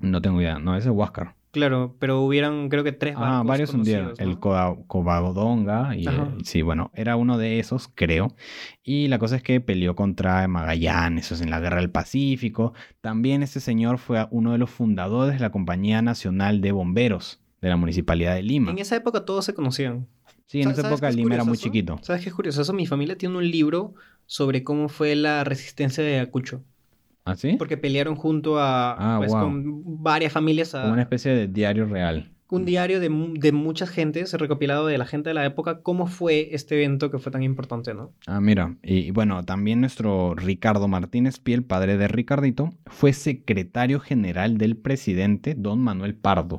no 0.00 0.20
tengo 0.20 0.40
idea, 0.40 0.58
no, 0.58 0.76
ese 0.76 0.88
es 0.88 0.94
Huáscar. 0.94 1.34
Claro, 1.52 1.94
pero 2.00 2.20
hubieran 2.22 2.68
creo 2.68 2.82
que 2.82 2.90
tres 2.90 3.14
barcos 3.14 3.38
Ah, 3.38 3.42
varios 3.44 3.72
hundieron. 3.72 4.08
¿no? 4.08 4.14
El 4.18 4.40
Covadonga, 4.88 5.94
y, 5.96 6.04
sí, 6.44 6.62
bueno, 6.62 6.90
era 6.94 7.14
uno 7.14 7.38
de 7.38 7.60
esos, 7.60 7.88
creo. 7.94 8.34
Y 8.82 9.06
la 9.06 9.18
cosa 9.20 9.36
es 9.36 9.42
que 9.44 9.60
peleó 9.60 9.94
contra 9.94 10.46
Magallanes, 10.48 11.30
o 11.30 11.36
sea, 11.36 11.44
en 11.44 11.50
la 11.50 11.60
Guerra 11.60 11.76
del 11.76 11.90
Pacífico. 11.90 12.74
También 13.00 13.42
este 13.44 13.60
señor 13.60 13.98
fue 13.98 14.26
uno 14.30 14.50
de 14.50 14.58
los 14.58 14.70
fundadores 14.70 15.34
de 15.34 15.40
la 15.40 15.50
Compañía 15.52 16.02
Nacional 16.02 16.60
de 16.60 16.72
Bomberos 16.72 17.40
de 17.60 17.68
la 17.68 17.76
Municipalidad 17.76 18.34
de 18.34 18.42
Lima. 18.42 18.72
En 18.72 18.78
esa 18.78 18.96
época 18.96 19.24
todos 19.24 19.44
se 19.44 19.54
conocían. 19.54 20.08
Sí, 20.46 20.58
en 20.58 20.64
Sa- 20.64 20.72
esa 20.72 20.82
¿sabes 20.82 20.96
época 20.98 21.08
es 21.10 21.16
Lima 21.16 21.34
era 21.36 21.44
muy 21.44 21.56
chiquito. 21.56 21.98
¿Sabes 22.02 22.22
qué 22.22 22.28
es 22.30 22.34
curioso? 22.34 22.60
Eso, 22.62 22.72
mi 22.72 22.86
familia 22.86 23.16
tiene 23.16 23.36
un 23.38 23.48
libro 23.48 23.94
sobre 24.26 24.64
cómo 24.64 24.88
fue 24.88 25.14
la 25.14 25.44
resistencia 25.44 26.02
de 26.04 26.14
Ayacucho. 26.16 26.62
¿Ah, 27.24 27.36
sí? 27.36 27.56
Porque 27.58 27.76
pelearon 27.76 28.16
junto 28.16 28.58
a 28.58 28.92
Ah, 29.14 29.18
pues, 29.18 29.32
wow. 29.32 29.40
con 29.40 30.02
varias 30.02 30.32
familias 30.32 30.74
a 30.74 30.82
Como 30.82 30.92
una 30.92 31.02
especie 31.02 31.32
de 31.34 31.48
diario 31.48 31.86
real. 31.86 32.30
un 32.50 32.64
diario 32.66 33.00
de, 33.00 33.08
de 33.08 33.52
muchas 33.52 33.88
gentes, 33.90 34.32
recopilado 34.34 34.86
de 34.86 34.96
la 34.98 35.06
gente 35.06 35.30
de 35.30 35.34
la 35.34 35.44
época, 35.44 35.80
cómo 35.82 36.06
fue 36.06 36.50
este 36.54 36.76
evento 36.76 37.10
que 37.10 37.18
fue 37.18 37.32
tan 37.32 37.42
importante, 37.42 37.94
¿no? 37.94 38.12
Ah, 38.26 38.40
mira, 38.40 38.76
y, 38.82 39.10
bueno, 39.10 39.42
también 39.44 39.80
nuestro 39.80 40.34
Ricardo 40.36 40.86
Martínez 40.86 41.38
Piel, 41.40 41.64
padre 41.64 41.96
de 41.96 42.06
Ricardito, 42.08 42.72
fue 42.86 43.12
secretario 43.12 43.98
general 44.00 44.56
del 44.58 44.76
presidente 44.76 45.54
don 45.56 45.80
Manuel 45.80 46.14
Pardo. 46.14 46.56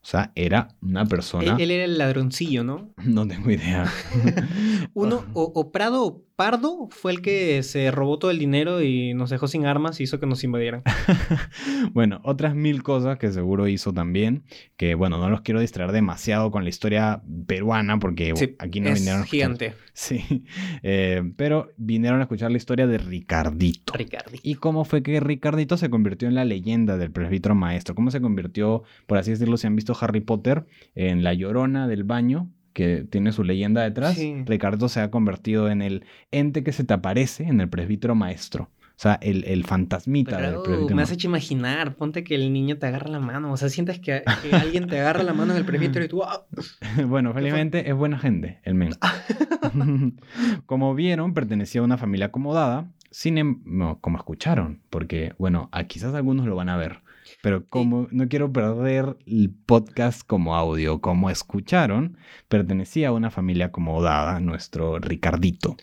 O 0.00 0.06
sea, 0.06 0.32
era 0.34 0.68
una 0.82 1.06
persona... 1.06 1.54
Él, 1.54 1.60
él 1.62 1.70
era 1.70 1.84
el 1.84 1.98
ladroncillo, 1.98 2.62
¿no? 2.62 2.90
No 3.04 3.26
tengo 3.26 3.50
idea. 3.50 3.86
Uno, 4.94 5.24
o, 5.34 5.42
o 5.54 5.72
Prado 5.72 6.04
o 6.04 6.22
Pardo 6.36 6.88
fue 6.90 7.12
el 7.12 7.22
que 7.22 7.62
se 7.62 7.92
robó 7.92 8.18
todo 8.18 8.32
el 8.32 8.40
dinero 8.40 8.82
y 8.82 9.14
nos 9.14 9.30
dejó 9.30 9.46
sin 9.46 9.66
armas 9.66 10.00
y 10.00 10.02
hizo 10.02 10.18
que 10.18 10.26
nos 10.26 10.42
invadieran. 10.42 10.82
bueno, 11.92 12.20
otras 12.24 12.56
mil 12.56 12.82
cosas 12.82 13.18
que 13.18 13.30
seguro 13.30 13.68
hizo 13.68 13.92
también, 13.92 14.42
que 14.76 14.96
bueno, 14.96 15.18
no 15.18 15.30
los 15.30 15.42
quiero 15.42 15.60
distraer 15.60 15.92
demasiado 15.92 16.50
con 16.50 16.64
la 16.64 16.70
historia 16.70 17.22
peruana 17.46 18.00
porque 18.00 18.32
Sí, 18.34 18.56
aquí 18.58 18.80
no 18.80 18.88
es 18.88 18.98
vinieron 18.98 19.22
a 19.22 19.26
gigante. 19.26 19.74
Sí, 19.96 20.44
eh, 20.82 21.22
pero 21.36 21.70
vinieron 21.76 22.18
a 22.18 22.22
escuchar 22.24 22.50
la 22.50 22.56
historia 22.56 22.88
de 22.88 22.98
Ricardito. 22.98 23.92
Ricardi. 23.92 24.40
¿Y 24.42 24.56
cómo 24.56 24.84
fue 24.84 25.04
que 25.04 25.20
Ricardito 25.20 25.76
se 25.76 25.88
convirtió 25.88 26.26
en 26.26 26.34
la 26.34 26.44
leyenda 26.44 26.96
del 26.96 27.12
presbítero 27.12 27.54
maestro? 27.54 27.94
¿Cómo 27.94 28.10
se 28.10 28.20
convirtió, 28.20 28.82
por 29.06 29.18
así 29.18 29.30
decirlo, 29.30 29.56
si 29.56 29.68
han 29.68 29.76
visto 29.76 29.96
Harry 30.00 30.18
Potter, 30.18 30.66
en 30.96 31.22
la 31.22 31.32
llorona 31.32 31.86
del 31.86 32.02
baño, 32.02 32.50
que 32.74 33.06
tiene 33.08 33.32
su 33.32 33.44
leyenda 33.44 33.82
detrás? 33.82 34.16
Sí. 34.16 34.42
Ricardo 34.44 34.90
se 34.90 35.00
ha 35.00 35.10
convertido 35.10 35.70
en 35.70 35.80
el 35.80 36.04
ente 36.30 36.62
que 36.62 36.72
se 36.72 36.84
te 36.84 36.92
aparece 36.92 37.44
en 37.44 37.60
el 37.62 37.68
presbítero 37.70 38.14
maestro. 38.14 38.68
O 38.96 39.00
sea, 39.04 39.18
el, 39.22 39.42
el 39.44 39.64
fantasmita 39.64 40.40
del 40.40 40.62
presbítero 40.62 40.94
me 40.94 41.02
has 41.02 41.10
hecho 41.10 41.26
imaginar, 41.26 41.96
ponte 41.96 42.22
que 42.22 42.36
el 42.36 42.52
niño 42.52 42.78
te 42.78 42.86
agarra 42.86 43.08
la 43.08 43.18
mano, 43.18 43.50
o 43.52 43.56
sea, 43.56 43.68
sientes 43.68 43.98
que, 43.98 44.22
que 44.42 44.54
alguien 44.54 44.86
te 44.86 45.00
agarra 45.00 45.24
la 45.24 45.34
mano 45.34 45.52
en 45.52 45.58
el 45.58 45.64
presbítero 45.64 46.04
y 46.04 46.08
tú, 46.08 46.22
¡ah! 46.22 46.46
bueno, 47.08 47.34
felizmente 47.34 47.88
es 47.88 47.94
buena 47.96 48.20
gente, 48.20 48.60
el 48.62 48.74
men. 48.74 48.92
como 50.66 50.94
vieron, 50.94 51.34
pertenecía 51.34 51.80
a 51.80 51.84
una 51.84 51.98
familia 51.98 52.26
acomodada. 52.26 52.88
Sin 53.10 53.38
em- 53.38 53.62
no, 53.64 54.00
como 54.00 54.18
escucharon, 54.18 54.80
porque, 54.90 55.34
bueno, 55.38 55.68
a 55.72 55.84
quizás 55.84 56.14
algunos 56.14 56.46
lo 56.46 56.56
van 56.56 56.68
a 56.68 56.76
ver. 56.76 57.03
Pero 57.44 57.68
como 57.68 58.08
no 58.10 58.26
quiero 58.26 58.50
perder 58.50 59.18
el 59.26 59.54
podcast 59.66 60.26
como 60.26 60.56
audio, 60.56 61.02
como 61.02 61.28
escucharon, 61.28 62.16
pertenecía 62.48 63.08
a 63.08 63.12
una 63.12 63.30
familia 63.30 63.66
acomodada, 63.66 64.40
nuestro 64.40 64.98
Ricardito. 64.98 65.76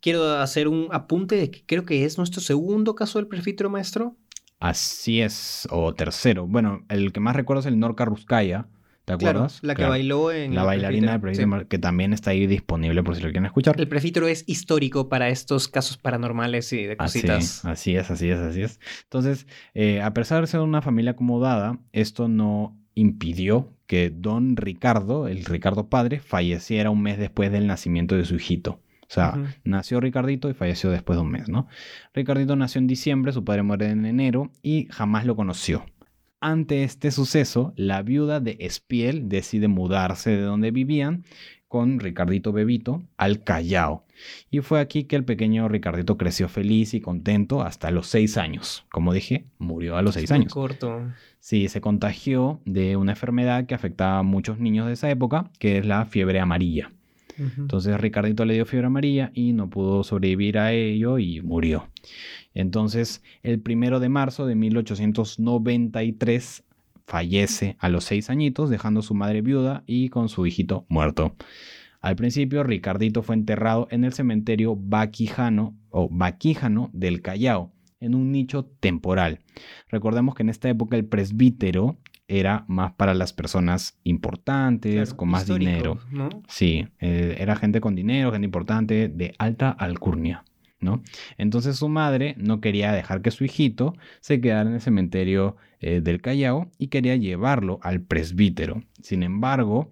quiero 0.00 0.28
hacer 0.40 0.66
un 0.66 0.88
apunte 0.90 1.36
de 1.36 1.52
que 1.52 1.64
creo 1.64 1.84
que 1.84 2.04
es 2.04 2.18
nuestro 2.18 2.40
segundo 2.40 2.96
caso 2.96 3.20
del 3.20 3.28
presbítero 3.28 3.70
maestro. 3.70 4.16
Así 4.58 5.20
es, 5.20 5.68
o 5.70 5.94
tercero. 5.94 6.48
Bueno, 6.48 6.84
el 6.88 7.12
que 7.12 7.20
más 7.20 7.36
recuerdo 7.36 7.60
es 7.60 7.66
el 7.66 7.78
Norca 7.78 8.04
Ruskaya, 8.04 8.66
¿te 9.06 9.14
acuerdas? 9.14 9.60
Claro, 9.60 9.66
la 9.68 9.74
que 9.74 9.78
Claro. 9.78 9.90
bailó 9.90 10.32
en 10.32 10.54
La 10.54 10.64
bailarina 10.64 11.18
presbítero, 11.18 11.48
presbítero, 11.50 11.68
que 11.68 11.78
también 11.78 12.12
está 12.12 12.32
ahí 12.32 12.46
disponible 12.46 13.02
por 13.02 13.14
si 13.16 13.22
lo 13.22 13.28
quieren 13.28 13.46
escuchar. 13.46 13.80
El 13.80 13.88
presbítero 13.88 14.26
es 14.28 14.44
histórico 14.46 15.08
para 15.08 15.30
estos 15.30 15.68
casos 15.68 15.96
paranormales 15.96 16.70
y 16.74 16.84
de 16.84 16.96
cositas. 16.98 17.64
así 17.64 17.96
es, 17.96 18.10
así 18.10 18.28
es, 18.28 18.38
así 18.38 18.60
es. 18.62 18.80
Entonces, 19.04 19.46
eh, 19.72 20.02
a 20.02 20.12
pesar 20.12 20.42
de 20.42 20.48
ser 20.48 20.60
una 20.60 20.82
familia 20.82 21.12
acomodada, 21.12 21.78
esto 21.92 22.28
no 22.28 22.76
impidió 22.94 23.72
que 23.86 24.10
don 24.10 24.56
Ricardo, 24.56 25.28
el 25.28 25.44
Ricardo 25.44 25.88
padre, 25.88 26.18
falleciera 26.20 26.90
un 26.90 27.02
mes 27.02 27.18
después 27.18 27.52
del 27.52 27.66
nacimiento 27.66 28.16
de 28.16 28.24
su 28.24 28.34
hijito. 28.34 28.80
O 29.02 29.06
sea, 29.08 29.54
nació 29.62 30.00
Ricardito 30.00 30.50
y 30.50 30.54
falleció 30.54 30.90
después 30.90 31.16
de 31.16 31.22
un 31.22 31.30
mes, 31.30 31.48
¿no? 31.48 31.68
Ricardito 32.12 32.56
nació 32.56 32.80
en 32.80 32.88
diciembre, 32.88 33.30
su 33.30 33.44
padre 33.44 33.62
muere 33.62 33.90
en 33.90 34.04
enero 34.04 34.50
y 34.62 34.88
jamás 34.90 35.24
lo 35.24 35.36
conoció. 35.36 35.86
Ante 36.40 36.84
este 36.84 37.10
suceso, 37.10 37.72
la 37.76 38.02
viuda 38.02 38.40
de 38.40 38.56
Espiel 38.60 39.28
decide 39.28 39.68
mudarse 39.68 40.30
de 40.30 40.42
donde 40.42 40.70
vivían 40.70 41.24
con 41.66 41.98
Ricardito 41.98 42.52
Bebito 42.52 43.02
al 43.16 43.42
Callao. 43.42 44.04
Y 44.50 44.60
fue 44.60 44.80
aquí 44.80 45.04
que 45.04 45.16
el 45.16 45.24
pequeño 45.24 45.68
Ricardito 45.68 46.16
creció 46.16 46.48
feliz 46.48 46.94
y 46.94 47.00
contento 47.00 47.62
hasta 47.62 47.90
los 47.90 48.06
seis 48.06 48.36
años. 48.36 48.86
Como 48.90 49.12
dije, 49.12 49.46
murió 49.58 49.96
a 49.96 50.02
los 50.02 50.14
seis 50.14 50.30
Muy 50.30 50.40
años. 50.40 50.52
corto. 50.52 51.02
Sí, 51.40 51.68
se 51.68 51.80
contagió 51.80 52.60
de 52.64 52.96
una 52.96 53.12
enfermedad 53.12 53.66
que 53.66 53.74
afectaba 53.74 54.18
a 54.18 54.22
muchos 54.22 54.58
niños 54.58 54.86
de 54.86 54.92
esa 54.92 55.10
época, 55.10 55.50
que 55.58 55.78
es 55.78 55.86
la 55.86 56.04
fiebre 56.06 56.40
amarilla. 56.40 56.92
Entonces 57.38 58.00
Ricardito 58.00 58.44
le 58.44 58.54
dio 58.54 58.66
fiebre 58.66 58.86
amarilla 58.86 59.32
y 59.34 59.52
no 59.52 59.68
pudo 59.68 60.04
sobrevivir 60.04 60.58
a 60.58 60.72
ello 60.72 61.18
y 61.18 61.40
murió. 61.42 61.90
Entonces, 62.54 63.22
el 63.42 63.60
primero 63.60 64.00
de 64.00 64.08
marzo 64.08 64.46
de 64.46 64.54
1893 64.54 66.64
fallece 67.06 67.76
a 67.78 67.88
los 67.88 68.04
seis 68.04 68.30
añitos, 68.30 68.70
dejando 68.70 69.02
su 69.02 69.14
madre 69.14 69.42
viuda 69.42 69.84
y 69.86 70.08
con 70.08 70.28
su 70.28 70.46
hijito 70.46 70.86
muerto. 70.88 71.34
Al 72.00 72.16
principio, 72.16 72.62
Ricardito 72.62 73.22
fue 73.22 73.34
enterrado 73.34 73.88
en 73.90 74.04
el 74.04 74.12
cementerio 74.12 74.76
Vaquijano 74.76 75.76
o 75.90 76.08
Vaquíjano 76.10 76.90
del 76.92 77.22
Callao, 77.22 77.72
en 78.00 78.14
un 78.14 78.32
nicho 78.32 78.66
temporal. 78.80 79.40
Recordemos 79.88 80.34
que 80.34 80.42
en 80.42 80.50
esta 80.50 80.68
época 80.68 80.96
el 80.96 81.06
presbítero 81.06 81.96
era 82.28 82.64
más 82.68 82.92
para 82.92 83.14
las 83.14 83.32
personas 83.32 83.98
importantes, 84.04 84.94
Claro, 84.94 85.16
con 85.16 85.28
más 85.28 85.46
dinero. 85.46 85.98
¿no? 86.10 86.28
Sí, 86.48 86.88
eh, 87.00 87.36
era 87.38 87.56
gente 87.56 87.80
con 87.80 87.94
dinero, 87.94 88.32
gente 88.32 88.46
importante, 88.46 89.08
de 89.08 89.34
alta 89.38 89.70
alcurnia, 89.70 90.44
¿no? 90.80 91.02
Entonces 91.38 91.76
su 91.76 91.88
madre 91.88 92.34
no 92.38 92.60
quería 92.60 92.92
dejar 92.92 93.22
que 93.22 93.30
su 93.30 93.44
hijito 93.44 93.94
se 94.20 94.40
quedara 94.40 94.68
en 94.68 94.74
el 94.74 94.80
cementerio 94.80 95.56
eh, 95.80 96.00
del 96.00 96.20
Callao 96.20 96.70
y 96.78 96.88
quería 96.88 97.16
llevarlo 97.16 97.78
al 97.82 98.00
presbítero. 98.00 98.82
Sin 99.02 99.22
embargo, 99.22 99.90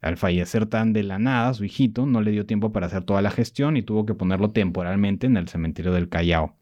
al 0.00 0.16
fallecer 0.16 0.66
tan 0.66 0.92
de 0.92 1.02
la 1.04 1.18
nada, 1.18 1.54
su 1.54 1.64
hijito 1.64 2.06
no 2.06 2.20
le 2.20 2.32
dio 2.32 2.46
tiempo 2.46 2.72
para 2.72 2.86
hacer 2.86 3.04
toda 3.04 3.22
la 3.22 3.30
gestión 3.30 3.76
y 3.76 3.82
tuvo 3.82 4.06
que 4.06 4.14
ponerlo 4.14 4.50
temporalmente 4.50 5.26
en 5.26 5.36
el 5.36 5.48
cementerio 5.48 5.92
del 5.92 6.08
Callao. 6.08 6.56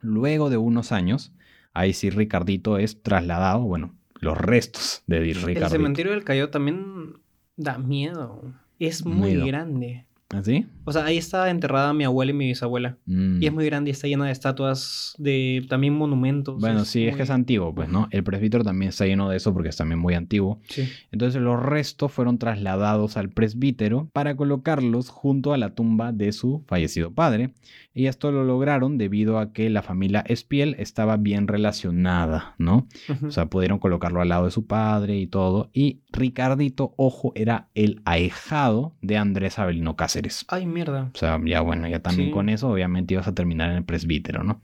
Luego 0.00 0.50
de 0.50 0.56
unos 0.56 0.92
años, 0.92 1.32
ahí 1.72 1.92
sí 1.92 2.10
Ricardito 2.10 2.78
es 2.78 3.02
trasladado, 3.02 3.60
bueno, 3.60 3.94
los 4.20 4.36
restos 4.38 5.02
de 5.06 5.20
Ricardito. 5.20 5.64
El 5.64 5.70
cementerio 5.70 6.12
del 6.12 6.24
Callao 6.24 6.50
también 6.50 7.14
da 7.56 7.78
miedo. 7.78 8.42
Es 8.78 9.04
muy 9.04 9.30
Miedo. 9.30 9.46
grande. 9.46 10.06
¿Así? 10.30 10.66
O 10.84 10.92
sea, 10.92 11.04
ahí 11.04 11.18
está 11.18 11.50
enterrada 11.50 11.92
mi 11.92 12.02
abuela 12.02 12.32
y 12.32 12.34
mi 12.34 12.46
bisabuela. 12.48 12.98
Mm. 13.06 13.42
Y 13.42 13.46
es 13.46 13.52
muy 13.52 13.64
grande 13.64 13.90
y 13.90 13.92
está 13.92 14.08
llena 14.08 14.26
de 14.26 14.32
estatuas, 14.32 15.14
de 15.18 15.64
también 15.68 15.94
monumentos. 15.94 16.58
Bueno, 16.58 16.84
sí, 16.84 17.06
es 17.06 17.16
que 17.16 17.22
es 17.22 17.30
antiguo, 17.30 17.72
pues, 17.72 17.88
¿no? 17.88 18.08
El 18.10 18.24
presbítero 18.24 18.64
también 18.64 18.88
está 18.88 19.06
lleno 19.06 19.28
de 19.28 19.36
eso 19.36 19.52
porque 19.52 19.68
es 19.68 19.76
también 19.76 20.00
muy 20.00 20.14
antiguo. 20.14 20.60
Sí. 20.68 20.88
Entonces 21.12 21.40
los 21.40 21.62
restos 21.62 22.10
fueron 22.10 22.38
trasladados 22.38 23.16
al 23.16 23.30
presbítero 23.30 24.08
para 24.12 24.36
colocarlos 24.36 25.10
junto 25.10 25.52
a 25.52 25.58
la 25.58 25.74
tumba 25.74 26.12
de 26.12 26.32
su 26.32 26.64
fallecido 26.66 27.12
padre. 27.12 27.52
Y 27.94 28.08
esto 28.08 28.30
lo 28.30 28.44
lograron 28.44 28.98
debido 28.98 29.38
a 29.38 29.52
que 29.52 29.70
la 29.70 29.82
familia 29.82 30.22
Espiel 30.26 30.76
estaba 30.78 31.16
bien 31.16 31.48
relacionada, 31.48 32.54
¿no? 32.58 32.88
O 33.24 33.30
sea, 33.30 33.46
pudieron 33.46 33.78
colocarlo 33.78 34.20
al 34.20 34.28
lado 34.28 34.44
de 34.44 34.50
su 34.50 34.66
padre 34.66 35.16
y 35.16 35.26
todo. 35.26 35.70
Y 35.72 36.02
Ricardito, 36.12 36.92
ojo, 36.96 37.32
era 37.34 37.68
el 37.74 38.02
ahijado 38.04 38.94
de 39.00 39.16
Andrés 39.16 39.58
Avelino 39.58 39.96
Cáceres. 39.96 40.15
Ay, 40.48 40.66
mierda. 40.66 41.10
O 41.14 41.18
sea, 41.18 41.40
ya 41.44 41.60
bueno, 41.60 41.86
ya 41.88 42.00
también 42.00 42.28
Sí. 42.28 42.32
con 42.32 42.48
eso 42.48 42.68
obviamente 42.70 43.14
ibas 43.14 43.28
a 43.28 43.34
terminar 43.34 43.70
en 43.70 43.76
el 43.76 43.84
presbítero, 43.84 44.42
¿no? 44.44 44.60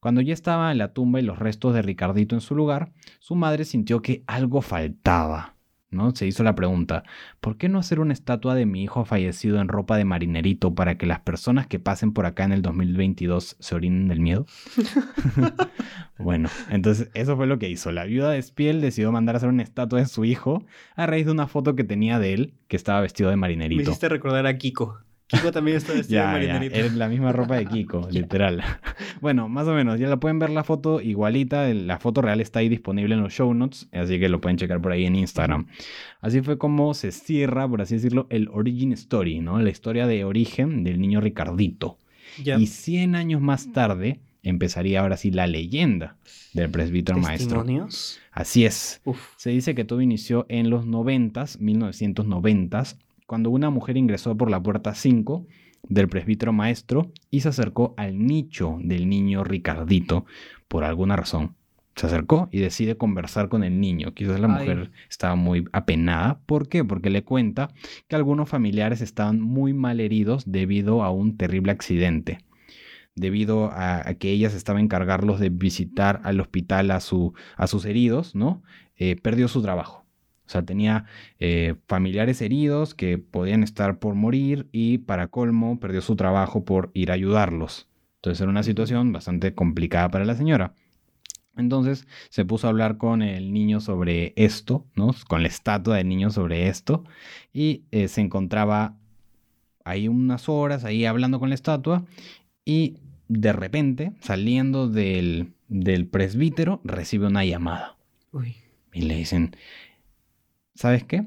Cuando 0.00 0.20
ya 0.20 0.34
estaba 0.34 0.72
en 0.72 0.78
la 0.78 0.92
tumba 0.92 1.20
y 1.20 1.22
los 1.22 1.38
restos 1.38 1.74
de 1.74 1.82
Ricardito 1.82 2.34
en 2.34 2.40
su 2.40 2.54
lugar, 2.56 2.90
su 3.20 3.36
madre 3.36 3.64
sintió 3.64 4.02
que 4.02 4.24
algo 4.26 4.60
faltaba, 4.60 5.51
¿no? 5.92 6.14
Se 6.14 6.26
hizo 6.26 6.42
la 6.42 6.54
pregunta, 6.54 7.04
¿por 7.40 7.56
qué 7.56 7.68
no 7.68 7.78
hacer 7.78 8.00
una 8.00 8.12
estatua 8.12 8.54
de 8.54 8.66
mi 8.66 8.82
hijo 8.82 9.04
fallecido 9.04 9.60
en 9.60 9.68
ropa 9.68 9.96
de 9.96 10.04
marinerito 10.04 10.74
para 10.74 10.96
que 10.98 11.06
las 11.06 11.20
personas 11.20 11.66
que 11.66 11.78
pasen 11.78 12.12
por 12.12 12.26
acá 12.26 12.44
en 12.44 12.52
el 12.52 12.62
2022 12.62 13.56
se 13.58 13.74
orinen 13.74 14.08
del 14.08 14.20
miedo? 14.20 14.46
bueno, 16.18 16.48
entonces 16.70 17.10
eso 17.14 17.36
fue 17.36 17.46
lo 17.46 17.58
que 17.58 17.68
hizo. 17.68 17.92
La 17.92 18.04
viuda 18.04 18.30
de 18.30 18.42
Spiel 18.42 18.80
decidió 18.80 19.12
mandar 19.12 19.34
a 19.34 19.38
hacer 19.38 19.48
una 19.48 19.62
estatua 19.62 20.00
de 20.00 20.06
su 20.06 20.24
hijo 20.24 20.64
a 20.96 21.06
raíz 21.06 21.26
de 21.26 21.32
una 21.32 21.46
foto 21.46 21.76
que 21.76 21.84
tenía 21.84 22.18
de 22.18 22.34
él 22.34 22.54
que 22.68 22.76
estaba 22.76 23.00
vestido 23.00 23.30
de 23.30 23.36
Me 23.36 23.40
marinerito. 23.42 23.82
hiciste 23.82 24.08
recordar 24.08 24.46
a 24.46 24.56
Kiko. 24.56 24.98
Kiko 25.32 25.50
también 25.50 25.76
está 25.78 25.92
vestido 25.92 26.20
de 26.20 26.26
Ya, 26.26 26.42
ya, 26.46 26.52
marinerito. 26.54 26.86
es 26.86 26.94
la 26.94 27.08
misma 27.08 27.32
ropa 27.32 27.56
de 27.56 27.66
Kiko, 27.66 28.08
literal. 28.12 28.62
Bueno, 29.20 29.48
más 29.48 29.66
o 29.66 29.74
menos, 29.74 29.98
ya 29.98 30.08
la 30.08 30.18
pueden 30.18 30.38
ver 30.38 30.50
la 30.50 30.62
foto 30.64 31.00
igualita, 31.00 31.66
la 31.74 31.98
foto 31.98 32.22
real 32.22 32.40
está 32.40 32.60
ahí 32.60 32.68
disponible 32.68 33.14
en 33.14 33.22
los 33.22 33.32
show 33.32 33.52
notes, 33.54 33.88
así 33.92 34.20
que 34.20 34.28
lo 34.28 34.40
pueden 34.40 34.56
checar 34.58 34.80
por 34.80 34.92
ahí 34.92 35.04
en 35.06 35.16
Instagram. 35.16 35.66
Así 36.20 36.42
fue 36.42 36.58
como 36.58 36.94
se 36.94 37.12
cierra, 37.12 37.66
por 37.68 37.82
así 37.82 37.94
decirlo, 37.94 38.26
el 38.30 38.48
origin 38.48 38.92
story, 38.92 39.40
¿no? 39.40 39.60
La 39.60 39.70
historia 39.70 40.06
de 40.06 40.24
origen 40.24 40.84
del 40.84 41.00
niño 41.00 41.20
Ricardito. 41.20 41.98
Ya. 42.42 42.58
Y 42.58 42.66
100 42.66 43.14
años 43.16 43.40
más 43.40 43.72
tarde 43.72 44.20
empezaría 44.42 45.00
ahora 45.00 45.16
sí 45.16 45.30
la 45.30 45.46
leyenda 45.46 46.16
del 46.52 46.70
presbítero 46.70 47.18
maestro. 47.18 47.62
¿Testimonios? 47.62 48.20
Así 48.32 48.64
es. 48.64 49.00
Uf. 49.04 49.20
Se 49.36 49.50
dice 49.50 49.74
que 49.74 49.84
todo 49.84 50.00
inició 50.00 50.46
en 50.48 50.68
los 50.70 50.84
90s, 50.86 51.58
1990s, 51.60 52.96
cuando 53.32 53.48
una 53.48 53.70
mujer 53.70 53.96
ingresó 53.96 54.36
por 54.36 54.50
la 54.50 54.62
puerta 54.62 54.94
5 54.94 55.46
del 55.88 56.06
presbítero 56.06 56.52
maestro 56.52 57.12
y 57.30 57.40
se 57.40 57.48
acercó 57.48 57.94
al 57.96 58.26
nicho 58.26 58.76
del 58.82 59.08
niño 59.08 59.42
Ricardito 59.42 60.26
por 60.68 60.84
alguna 60.84 61.16
razón. 61.16 61.54
Se 61.96 62.08
acercó 62.08 62.50
y 62.52 62.58
decide 62.58 62.98
conversar 62.98 63.48
con 63.48 63.64
el 63.64 63.80
niño. 63.80 64.12
Quizás 64.12 64.38
la 64.38 64.48
Ay. 64.48 64.52
mujer 64.52 64.90
estaba 65.08 65.34
muy 65.34 65.64
apenada. 65.72 66.40
¿Por 66.44 66.68
qué? 66.68 66.84
Porque 66.84 67.08
le 67.08 67.24
cuenta 67.24 67.72
que 68.06 68.16
algunos 68.16 68.50
familiares 68.50 69.00
estaban 69.00 69.40
muy 69.40 69.72
mal 69.72 70.00
heridos 70.00 70.44
debido 70.46 71.02
a 71.02 71.10
un 71.10 71.38
terrible 71.38 71.72
accidente. 71.72 72.40
Debido 73.14 73.70
a, 73.70 74.06
a 74.06 74.12
que 74.12 74.28
ella 74.30 74.50
se 74.50 74.58
estaba 74.58 74.78
encargarlos 74.78 75.40
de 75.40 75.48
visitar 75.48 76.20
al 76.24 76.38
hospital 76.38 76.90
a, 76.90 77.00
su, 77.00 77.32
a 77.56 77.66
sus 77.66 77.86
heridos, 77.86 78.34
¿no? 78.34 78.62
Eh, 78.98 79.16
perdió 79.16 79.48
su 79.48 79.62
trabajo. 79.62 80.01
O 80.52 80.58
sea, 80.60 80.66
tenía 80.66 81.06
eh, 81.38 81.76
familiares 81.88 82.42
heridos 82.42 82.94
que 82.94 83.16
podían 83.16 83.62
estar 83.62 83.98
por 83.98 84.14
morir 84.14 84.68
y 84.70 84.98
para 84.98 85.28
colmo 85.28 85.80
perdió 85.80 86.02
su 86.02 86.14
trabajo 86.14 86.66
por 86.66 86.90
ir 86.92 87.10
a 87.10 87.14
ayudarlos. 87.14 87.88
Entonces 88.16 88.42
era 88.42 88.50
una 88.50 88.62
situación 88.62 89.10
bastante 89.10 89.54
complicada 89.54 90.10
para 90.10 90.26
la 90.26 90.34
señora. 90.34 90.74
Entonces 91.56 92.06
se 92.28 92.44
puso 92.44 92.66
a 92.66 92.70
hablar 92.70 92.98
con 92.98 93.22
el 93.22 93.54
niño 93.54 93.80
sobre 93.80 94.34
esto, 94.36 94.84
¿no? 94.94 95.14
Con 95.26 95.40
la 95.40 95.48
estatua 95.48 95.96
del 95.96 96.10
niño 96.10 96.28
sobre 96.28 96.68
esto. 96.68 97.02
Y 97.54 97.84
eh, 97.90 98.08
se 98.08 98.20
encontraba 98.20 98.98
ahí 99.86 100.06
unas 100.06 100.50
horas, 100.50 100.84
ahí 100.84 101.06
hablando 101.06 101.40
con 101.40 101.48
la 101.48 101.54
estatua. 101.54 102.04
Y 102.66 102.98
de 103.28 103.54
repente, 103.54 104.12
saliendo 104.20 104.86
del, 104.86 105.54
del 105.68 106.06
presbítero, 106.06 106.82
recibe 106.84 107.26
una 107.26 107.42
llamada. 107.42 107.96
Uy. 108.32 108.56
Y 108.92 109.02
le 109.02 109.16
dicen, 109.16 109.56
¿sabes 110.74 111.04
qué? 111.04 111.26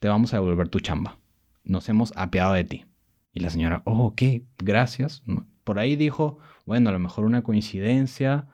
Te 0.00 0.08
vamos 0.08 0.34
a 0.34 0.36
devolver 0.38 0.68
tu 0.68 0.80
chamba. 0.80 1.18
Nos 1.64 1.88
hemos 1.88 2.12
apeado 2.16 2.52
de 2.54 2.64
ti. 2.64 2.84
Y 3.32 3.40
la 3.40 3.50
señora, 3.50 3.82
oh, 3.84 4.06
ok, 4.06 4.22
gracias. 4.58 5.22
Por 5.64 5.78
ahí 5.78 5.96
dijo, 5.96 6.38
bueno, 6.66 6.90
a 6.90 6.92
lo 6.92 6.98
mejor 6.98 7.24
una 7.24 7.42
coincidencia, 7.42 8.46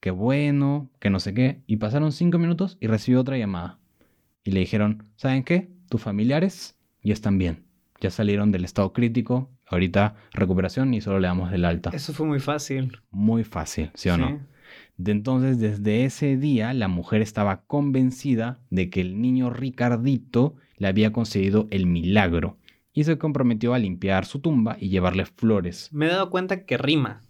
qué 0.00 0.10
bueno, 0.10 0.90
que 1.00 1.10
no 1.10 1.20
sé 1.20 1.34
qué. 1.34 1.62
Y 1.66 1.76
pasaron 1.76 2.12
cinco 2.12 2.38
minutos 2.38 2.78
y 2.80 2.86
recibió 2.86 3.20
otra 3.20 3.36
llamada. 3.36 3.78
Y 4.44 4.52
le 4.52 4.60
dijeron, 4.60 5.08
¿saben 5.16 5.42
qué? 5.42 5.70
Tus 5.88 6.00
familiares 6.00 6.76
ya 7.02 7.12
están 7.12 7.38
bien. 7.38 7.64
Ya 8.00 8.10
salieron 8.10 8.52
del 8.52 8.64
estado 8.64 8.92
crítico. 8.92 9.50
Ahorita 9.66 10.14
recuperación 10.32 10.92
y 10.94 11.00
solo 11.00 11.20
le 11.20 11.26
damos 11.26 11.50
del 11.50 11.64
alta. 11.64 11.90
Eso 11.92 12.12
fue 12.12 12.26
muy 12.26 12.38
fácil. 12.38 13.00
Muy 13.10 13.44
fácil, 13.44 13.90
¿sí 13.94 14.10
o 14.10 14.18
no? 14.18 14.40
De 14.96 15.12
entonces, 15.12 15.58
desde 15.58 16.04
ese 16.04 16.36
día, 16.36 16.72
la 16.72 16.88
mujer 16.88 17.22
estaba 17.22 17.62
convencida 17.66 18.60
de 18.70 18.90
que 18.90 19.00
el 19.00 19.20
niño 19.20 19.50
Ricardito 19.50 20.54
le 20.76 20.88
había 20.88 21.12
concedido 21.12 21.66
el 21.70 21.86
milagro 21.86 22.58
y 22.92 23.04
se 23.04 23.18
comprometió 23.18 23.74
a 23.74 23.78
limpiar 23.78 24.24
su 24.24 24.38
tumba 24.40 24.76
y 24.78 24.88
llevarle 24.88 25.26
flores. 25.26 25.88
Me 25.92 26.06
he 26.06 26.10
dado 26.10 26.30
cuenta 26.30 26.64
que 26.64 26.76
rima. 26.78 27.20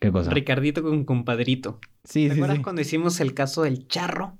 ¿Qué 0.00 0.12
cosa? 0.12 0.30
Ricardito 0.30 0.82
con 0.82 1.04
compadrito. 1.04 1.80
sí, 2.04 2.28
¿Te 2.28 2.34
sí, 2.34 2.40
acuerdas 2.40 2.58
sí. 2.58 2.62
cuando 2.62 2.82
hicimos 2.82 3.20
el 3.20 3.34
caso 3.34 3.62
del 3.62 3.88
charro? 3.88 4.38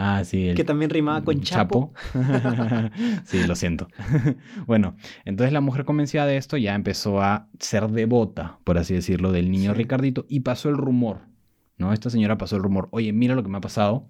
Ah, 0.00 0.22
sí. 0.24 0.48
el 0.48 0.54
Que 0.54 0.64
también 0.64 0.90
rimaba 0.90 1.24
con 1.24 1.40
chapo. 1.40 1.92
sí, 3.24 3.42
lo 3.46 3.56
siento. 3.56 3.88
bueno, 4.66 4.96
entonces 5.24 5.52
la 5.52 5.60
mujer 5.60 5.84
convencida 5.84 6.26
de 6.26 6.36
esto 6.36 6.56
ya 6.56 6.74
empezó 6.74 7.20
a 7.20 7.48
ser 7.58 7.88
devota, 7.88 8.58
por 8.64 8.78
así 8.78 8.94
decirlo, 8.94 9.32
del 9.32 9.50
niño 9.50 9.72
Sí. 9.72 9.78
Ricardito 9.78 10.24
y 10.28 10.40
pasó 10.40 10.68
el 10.68 10.76
rumor, 10.76 11.20
¿no? 11.78 11.92
Esta 11.92 12.10
señora 12.10 12.38
pasó 12.38 12.56
el 12.56 12.62
rumor, 12.62 12.88
oye, 12.90 13.12
mira 13.12 13.34
lo 13.34 13.42
que 13.42 13.48
me 13.48 13.58
ha 13.58 13.60
pasado, 13.60 14.08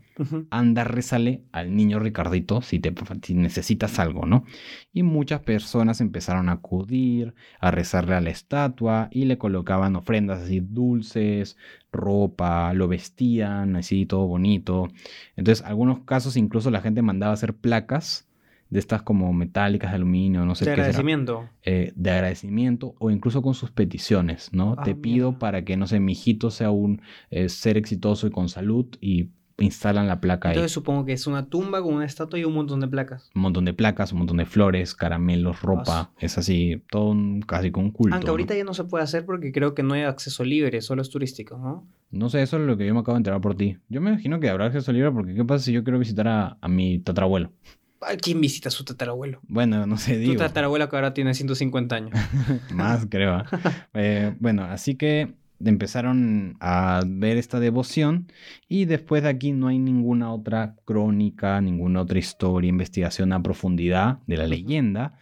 anda, 0.50 0.84
rezale 0.84 1.44
al 1.52 1.76
niño 1.76 1.98
Ricardito 1.98 2.62
si, 2.62 2.78
te, 2.78 2.94
si 3.22 3.34
necesitas 3.34 3.98
algo, 3.98 4.26
¿no? 4.26 4.44
Y 4.92 5.02
muchas 5.02 5.40
personas 5.40 6.00
empezaron 6.00 6.48
a 6.48 6.52
acudir, 6.52 7.34
a 7.60 7.70
rezarle 7.70 8.14
a 8.14 8.20
la 8.20 8.30
estatua 8.30 9.08
y 9.12 9.26
le 9.26 9.38
colocaban 9.38 9.96
ofrendas 9.96 10.40
así 10.42 10.60
dulces, 10.60 11.56
ropa, 11.92 12.72
lo 12.74 12.88
vestían 12.88 13.76
así 13.76 14.06
todo 14.06 14.26
bonito. 14.26 14.88
Entonces, 15.36 15.64
algunos 15.64 16.00
casos 16.00 16.36
incluso 16.36 16.70
la 16.70 16.80
gente 16.80 17.02
mandaba 17.02 17.32
hacer 17.34 17.54
placas 17.54 18.27
de 18.70 18.78
estas 18.78 19.02
como 19.02 19.32
metálicas 19.32 19.90
de 19.92 19.96
aluminio, 19.96 20.44
no 20.44 20.54
sé 20.54 20.64
De 20.64 20.70
qué 20.72 20.76
será, 20.76 20.82
agradecimiento. 20.88 21.48
eh, 21.62 21.92
de 21.96 22.10
agradecimiento 22.10 22.94
o 22.98 23.10
incluso 23.10 23.40
con 23.42 23.54
sus 23.54 23.70
peticiones, 23.70 24.50
¿no? 24.52 24.74
Ah, 24.78 24.82
Te 24.84 24.94
pido 24.94 25.30
mira. 25.30 25.38
para 25.38 25.64
que, 25.64 25.76
no 25.76 25.86
sé, 25.86 26.00
mi 26.00 26.12
hijito 26.12 26.50
sea 26.50 26.70
un 26.70 27.00
eh, 27.30 27.48
ser 27.48 27.76
exitoso 27.76 28.26
y 28.26 28.30
con 28.30 28.48
salud 28.48 28.86
y 29.00 29.30
instalan 29.60 30.06
la 30.06 30.20
placa 30.20 30.50
ahí. 30.50 30.54
Entonces 30.54 30.70
supongo 30.70 31.04
que 31.04 31.12
es 31.14 31.26
una 31.26 31.46
tumba 31.46 31.82
con 31.82 31.94
una 31.94 32.04
estatua 32.04 32.38
y 32.38 32.44
un 32.44 32.54
montón 32.54 32.78
de 32.78 32.86
placas. 32.86 33.28
Un 33.34 33.42
montón 33.42 33.64
de 33.64 33.72
placas, 33.74 34.12
un 34.12 34.18
montón 34.18 34.36
de 34.36 34.46
flores, 34.46 34.94
caramelos, 34.94 35.62
ropa. 35.62 36.12
Es 36.20 36.38
así, 36.38 36.80
todo 36.92 37.08
un, 37.10 37.40
casi 37.40 37.72
como 37.72 37.86
un 37.86 37.92
culto. 37.92 38.14
Aunque 38.14 38.26
¿no? 38.26 38.32
ahorita 38.32 38.54
ya 38.54 38.62
no 38.62 38.72
se 38.74 38.84
puede 38.84 39.02
hacer 39.02 39.26
porque 39.26 39.50
creo 39.50 39.74
que 39.74 39.82
no 39.82 39.94
hay 39.94 40.02
acceso 40.02 40.44
libre, 40.44 40.80
solo 40.80 41.02
es 41.02 41.10
turístico, 41.10 41.58
¿no? 41.58 41.88
No 42.12 42.28
sé, 42.28 42.40
eso 42.42 42.56
es 42.56 42.62
lo 42.62 42.76
que 42.76 42.86
yo 42.86 42.94
me 42.94 43.00
acabo 43.00 43.16
de 43.16 43.20
enterar 43.20 43.40
por 43.40 43.56
ti. 43.56 43.78
Yo 43.88 44.00
me 44.00 44.10
imagino 44.10 44.38
que 44.38 44.48
habrá 44.48 44.66
acceso 44.66 44.92
libre 44.92 45.10
porque 45.10 45.34
¿qué 45.34 45.44
pasa 45.44 45.64
si 45.64 45.72
yo 45.72 45.82
quiero 45.82 45.98
visitar 45.98 46.28
a, 46.28 46.56
a 46.60 46.68
mi 46.68 47.00
tatarabuelo? 47.00 47.50
¿A 48.00 48.16
¿Quién 48.16 48.40
visita 48.40 48.68
a 48.68 48.72
su 48.72 48.84
tatarabuelo? 48.84 49.40
Bueno, 49.48 49.86
no 49.86 49.96
sé, 49.96 50.14
Tu 50.14 50.18
digo. 50.20 50.36
tatarabuelo 50.36 50.88
que 50.88 50.96
ahora 50.96 51.14
tiene 51.14 51.34
150 51.34 51.96
años. 51.96 52.12
Más, 52.72 53.06
creo. 53.10 53.34
¿ah? 53.34 53.46
Eh, 53.94 54.34
bueno, 54.40 54.64
así 54.64 54.94
que 54.94 55.34
empezaron 55.64 56.56
a 56.60 57.02
ver 57.06 57.36
esta 57.36 57.58
devoción 57.60 58.30
y 58.68 58.84
después 58.84 59.24
de 59.24 59.28
aquí 59.30 59.50
no 59.52 59.66
hay 59.68 59.78
ninguna 59.78 60.32
otra 60.32 60.76
crónica, 60.84 61.60
ninguna 61.60 62.02
otra 62.02 62.18
historia, 62.20 62.68
investigación 62.68 63.32
a 63.32 63.42
profundidad 63.42 64.18
de 64.26 64.36
la 64.36 64.46
leyenda, 64.46 65.18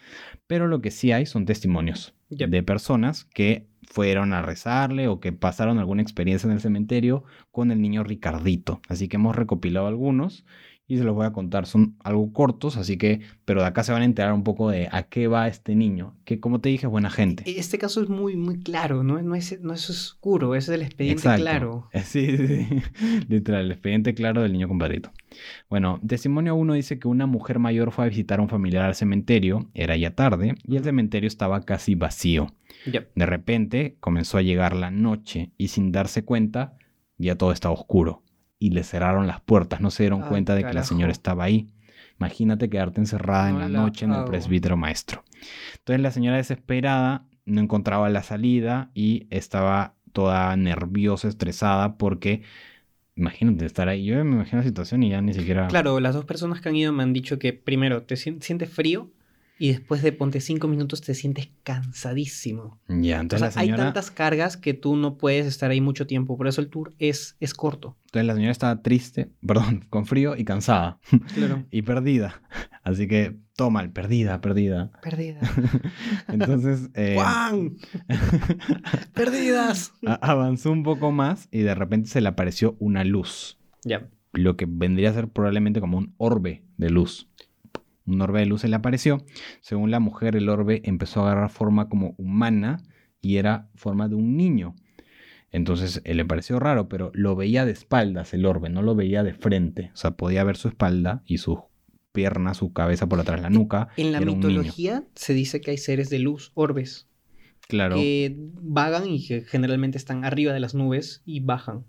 pero 0.47 0.67
lo 0.69 0.81
que 0.83 0.91
sí 0.91 1.13
hay 1.13 1.27
son 1.27 1.47
testimonios 1.47 2.13
Yep. 2.29 2.51
de 2.51 2.63
personas 2.65 3.25
que 3.33 3.69
fueron 3.85 4.33
a 4.33 4.43
rezarle 4.43 5.07
o 5.07 5.21
que 5.21 5.31
pasaron 5.33 5.79
alguna 5.79 6.03
experiencia 6.03 6.49
en 6.49 6.55
el 6.55 6.61
cementerio 6.61 7.23
con 7.53 7.71
el 7.71 7.81
niño 7.81 8.03
Ricardito. 8.03 8.81
Así 8.89 9.07
que 9.07 9.15
hemos 9.15 9.37
recopilado 9.37 9.87
algunos 9.87 10.45
y 10.89 10.99
se 10.99 11.05
los 11.05 11.15
voy 11.15 11.27
a 11.27 11.33
contar. 11.33 11.67
Son 11.67 11.97
algo 12.05 12.33
cortos, 12.33 12.77
así 12.77 12.97
que, 12.97 13.21
pero 13.45 13.61
de 13.61 13.67
acá 13.67 13.83
se 13.83 13.93
van 13.93 14.03
a 14.03 14.05
enterar 14.05 14.33
un 14.33 14.45
poco 14.45 14.71
de 14.71 14.89
a 14.91 15.05
qué 15.05 15.27
va 15.27 15.49
este 15.49 15.75
niño, 15.75 16.15
que 16.25 16.39
como 16.39 16.61
te 16.61 16.69
dije 16.69 16.87
es 16.87 16.91
buena 16.91 17.11
gente. 17.11 17.43
Este 17.47 17.79
caso 17.79 18.03
es 18.03 18.09
muy, 18.09 18.37
muy 18.37 18.61
claro, 18.61 19.03
¿no? 19.03 19.21
No 19.23 19.35
es, 19.35 19.61
no 19.61 19.75
es 19.75 19.91
oscuro, 19.91 20.55
es 20.55 20.69
el 20.69 20.83
expediente 20.83 21.21
Exacto. 21.23 21.43
claro. 21.43 21.89
Sí, 22.05 22.37
sí, 22.37 22.47
sí. 22.47 22.83
Literal, 23.29 23.65
el 23.65 23.73
expediente 23.73 24.15
claro 24.15 24.43
del 24.43 24.53
niño 24.53 24.69
compadrito. 24.69 25.11
Bueno, 25.69 26.01
testimonio 26.07 26.55
1 26.55 26.75
dice 26.75 26.99
que 26.99 27.09
una 27.09 27.27
mujer 27.27 27.59
mayor 27.59 27.91
fue 27.91 28.05
a 28.05 28.09
visitar 28.09 28.39
a 28.39 28.43
un 28.43 28.49
familiar 28.49 28.85
al 28.85 28.95
cementerio, 28.95 29.69
era 29.75 29.97
ya 29.97 30.15
tarde, 30.15 30.55
y 30.65 30.77
el 30.77 30.85
cementerio 30.85 31.27
estaba 31.27 31.63
casi 31.63 31.95
vacío. 31.95 32.53
De 32.87 33.27
repente 33.27 33.97
comenzó 33.99 34.39
a 34.39 34.43
llegar 34.43 34.77
la 34.77 34.93
noche 34.93 35.51
y 35.59 35.69
sin 35.69 35.91
darse 35.91 36.25
cuenta 36.25 36.75
ya 37.19 37.35
todo 37.35 37.51
estaba 37.51 37.75
oscuro 37.75 38.23
y 38.59 38.71
le 38.71 38.83
cerraron 38.85 39.27
las 39.27 39.41
puertas, 39.41 39.81
no 39.81 39.91
se 39.91 40.03
dieron 40.05 40.23
cuenta 40.23 40.55
de 40.55 40.63
que 40.65 40.73
la 40.73 40.83
señora 40.85 41.13
estaba 41.13 41.45
ahí. 41.45 41.69
Imagínate 42.19 42.71
quedarte 42.71 43.01
encerrada 43.01 43.51
en 43.51 43.59
la 43.59 43.69
No 43.69 43.73
la 43.73 43.79
noche 43.83 44.05
en 44.07 44.13
el 44.13 44.25
presbítero 44.25 44.77
maestro. 44.77 45.23
Entonces 45.79 46.01
la 46.01 46.11
señora 46.11 46.37
desesperada 46.39 47.27
no 47.45 47.61
encontraba 47.61 48.09
la 48.09 48.23
salida 48.23 48.91
y 48.95 49.27
estaba 49.31 49.95
toda 50.13 50.57
nerviosa, 50.57 51.29
estresada 51.29 51.99
porque 51.99 52.43
imagínate 53.17 53.67
estar 53.67 53.89
ahí. 53.89 54.05
Yo 54.07 54.25
me 54.25 54.37
imagino 54.37 54.59
la 54.63 54.67
situación 54.67 55.03
y 55.03 55.11
ya 55.11 55.21
ni 55.21 55.35
siquiera... 55.35 55.69
Claro, 55.69 56.01
las 56.01 56.15
dos 56.15 56.25
personas 56.25 56.61
que 56.61 56.69
han 56.71 56.77
ido 56.77 56.93
me 56.93 57.03
han 57.03 57.13
dicho 57.13 57.39
que 57.39 57.53
primero 57.53 58.03
te 58.05 58.17
sien- 58.17 58.41
sientes 58.41 58.71
frío 58.71 59.11
y 59.59 59.69
después 59.69 60.03
de 60.03 60.13
ponte 60.13 60.41
cinco 60.41 60.69
minutos 60.69 61.01
te 61.01 61.15
sientes 61.15 61.49
cansadísimo. 61.63 62.79
Ya, 62.89 63.19
O 63.19 63.23
entonces 63.23 63.55
sea, 63.55 63.63
la 63.63 63.67
señora... 63.67 63.83
hay 63.83 63.87
tantas 63.87 64.11
cargas 64.11 64.57
que 64.57 64.75
tú 64.75 64.97
no 64.97 65.17
puedes 65.17 65.47
estar 65.47 65.71
ahí 65.71 65.81
mucho 65.81 66.07
tiempo, 66.07 66.37
por 66.37 66.47
eso 66.47 66.61
el 66.61 66.69
tour 66.69 66.95
es, 66.99 67.37
es 67.41 67.55
corto. 67.55 67.97
Entonces 68.07 68.27
la 68.27 68.35
señora 68.35 68.53
estaba 68.53 68.83
triste, 68.83 69.31
perdón, 69.47 69.85
con 69.89 70.07
frío 70.07 70.37
y 70.37 70.45
cansada. 70.45 70.99
Claro. 71.35 71.65
y 71.71 71.83
perdida. 71.83 72.43
Así 72.83 73.09
que 73.09 73.37
todo 73.57 73.71
mal, 73.71 73.91
perdida, 73.91 74.41
perdida. 74.41 74.93
Perdida. 75.03 75.41
Entonces 76.29 76.91
eh. 76.95 77.17
¡Perdidas! 79.15 79.93
avanzó 80.21 80.71
un 80.71 80.83
poco 80.83 81.11
más 81.11 81.49
y 81.51 81.61
de 81.61 81.75
repente 81.75 82.09
se 82.09 82.21
le 82.21 82.29
apareció 82.29 82.77
una 82.79 83.03
luz. 83.05 83.59
Ya. 83.83 84.09
Lo 84.33 84.57
que 84.57 84.67
vendría 84.69 85.11
a 85.11 85.15
ser 85.15 85.29
probablemente 85.29 85.81
como 85.81 85.99
un 85.99 86.15
orbe 86.19 86.63
de 86.77 86.91
luz. 86.91 87.29
Un 88.07 88.21
orbe 88.23 88.41
de 88.41 88.47
luz 88.47 88.61
se 88.63 88.69
le 88.69 88.77
apareció. 88.77 89.25
Según 89.61 89.91
la 89.91 90.01
mujer, 90.01 90.37
el 90.37 90.49
orbe 90.49 90.81
empezó 90.85 91.21
a 91.21 91.33
agarrar 91.33 91.51
forma 91.51 91.89
como 91.89 92.15
humana 92.19 92.83
y 93.21 93.37
era 93.37 93.69
forma 93.75 94.09
de 94.09 94.15
un 94.15 94.37
niño. 94.37 94.75
Entonces 95.51 96.01
eh, 96.05 96.15
le 96.15 96.25
pareció 96.25 96.59
raro, 96.59 96.89
pero 96.89 97.11
lo 97.15 97.35
veía 97.37 97.65
de 97.65 97.73
espaldas 97.73 98.35
el 98.35 98.47
orbe, 98.47 98.69
no 98.69 98.83
lo 98.83 98.95
veía 98.95 99.23
de 99.23 99.35
frente. 99.35 99.91
O 99.95 99.97
sea, 99.97 100.13
podía 100.13 100.45
ver 100.45 100.57
su 100.57 100.69
espalda 100.69 101.23
y 101.27 101.39
sus 101.39 101.59
piernas, 102.13 102.59
su 102.59 102.73
cabeza 102.73 103.09
por 103.09 103.21
atrás, 103.21 103.41
la 103.41 103.51
nuca. 103.51 103.89
En 103.97 104.13
la 104.13 104.21
mitología 104.21 105.05
se 105.15 105.35
dice 105.35 105.61
que 105.61 105.71
hay 105.73 105.79
seres 105.79 106.09
de 106.11 106.19
luz, 106.19 106.51
orbes, 106.55 107.09
Claro. 107.69 107.97
que 107.97 108.37
vagan 108.39 109.09
y 109.09 109.27
que 109.27 109.43
generalmente 109.43 109.99
están 109.99 110.25
arriba 110.25 110.53
de 110.53 110.61
las 110.61 110.75
nubes 110.75 111.23
y 111.27 111.41
bajan. 111.41 111.85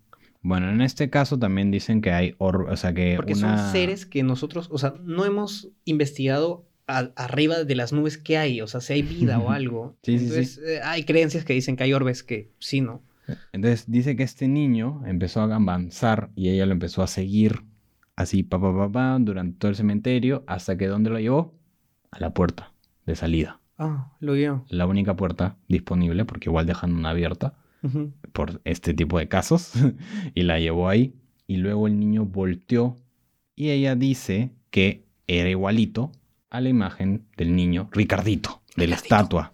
Bueno, 0.47 0.69
en 0.69 0.79
este 0.81 1.09
caso 1.09 1.37
también 1.37 1.71
dicen 1.71 1.99
que 1.99 2.11
hay 2.11 2.35
orbe, 2.37 2.71
o 2.71 2.77
sea 2.77 2.93
que 2.93 3.15
Porque 3.17 3.33
una... 3.33 3.57
son 3.57 3.71
seres 3.73 4.05
que 4.05 4.23
nosotros, 4.23 4.69
o 4.71 4.77
sea, 4.77 4.93
no 5.03 5.25
hemos 5.25 5.69
investigado 5.83 6.65
a- 6.87 7.11
arriba 7.17 7.65
de 7.65 7.75
las 7.75 7.91
nubes 7.91 8.17
qué 8.17 8.37
hay, 8.37 8.61
o 8.61 8.67
sea, 8.67 8.79
si 8.79 8.93
hay 8.93 9.01
vida 9.01 9.39
o 9.39 9.51
algo. 9.51 9.97
Sí, 10.03 10.17
sí, 10.17 10.19
sí. 10.19 10.31
Entonces, 10.31 10.57
eh, 10.65 10.79
hay 10.83 11.03
creencias 11.03 11.43
que 11.43 11.51
dicen 11.53 11.75
que 11.75 11.83
hay 11.83 11.91
orbes 11.93 12.23
que 12.23 12.49
sí, 12.59 12.79
¿no? 12.79 13.01
Entonces 13.51 13.91
dice 13.91 14.15
que 14.15 14.23
este 14.23 14.47
niño 14.47 15.01
empezó 15.05 15.41
a 15.41 15.53
avanzar 15.53 16.29
y 16.33 16.47
ella 16.47 16.65
lo 16.65 16.71
empezó 16.71 17.03
a 17.03 17.07
seguir 17.07 17.63
así, 18.15 18.43
pa, 18.43 18.57
pa, 18.61 18.73
pa, 18.73 18.89
pa, 18.89 19.17
durante 19.19 19.57
todo 19.59 19.69
el 19.69 19.75
cementerio, 19.75 20.45
hasta 20.47 20.77
que 20.77 20.87
¿dónde 20.87 21.09
lo 21.09 21.19
llevó? 21.19 21.53
A 22.11 22.21
la 22.21 22.33
puerta 22.33 22.71
de 23.05 23.15
salida. 23.17 23.59
Ah, 23.77 24.13
lo 24.21 24.31
vio. 24.33 24.65
La 24.69 24.85
única 24.87 25.13
puerta 25.17 25.57
disponible, 25.67 26.23
porque 26.23 26.49
igual 26.49 26.65
dejan 26.65 26.93
una 26.93 27.09
abierta 27.09 27.53
Por 28.33 28.61
este 28.65 28.93
tipo 28.93 29.17
de 29.19 29.27
casos, 29.27 29.71
y 30.35 30.43
la 30.43 30.59
llevó 30.59 30.89
ahí. 30.89 31.13
Y 31.47 31.57
luego 31.57 31.87
el 31.87 31.99
niño 31.99 32.25
volteó 32.25 32.97
y 33.55 33.69
ella 33.69 33.95
dice 33.95 34.51
que 34.69 35.05
era 35.27 35.49
igualito 35.49 36.11
a 36.49 36.59
la 36.61 36.69
imagen 36.69 37.25
del 37.37 37.55
niño 37.55 37.89
Ricardito, 37.91 38.61
de 38.75 38.87
la 38.87 38.95
Ricardito. 38.95 39.15
estatua. 39.15 39.53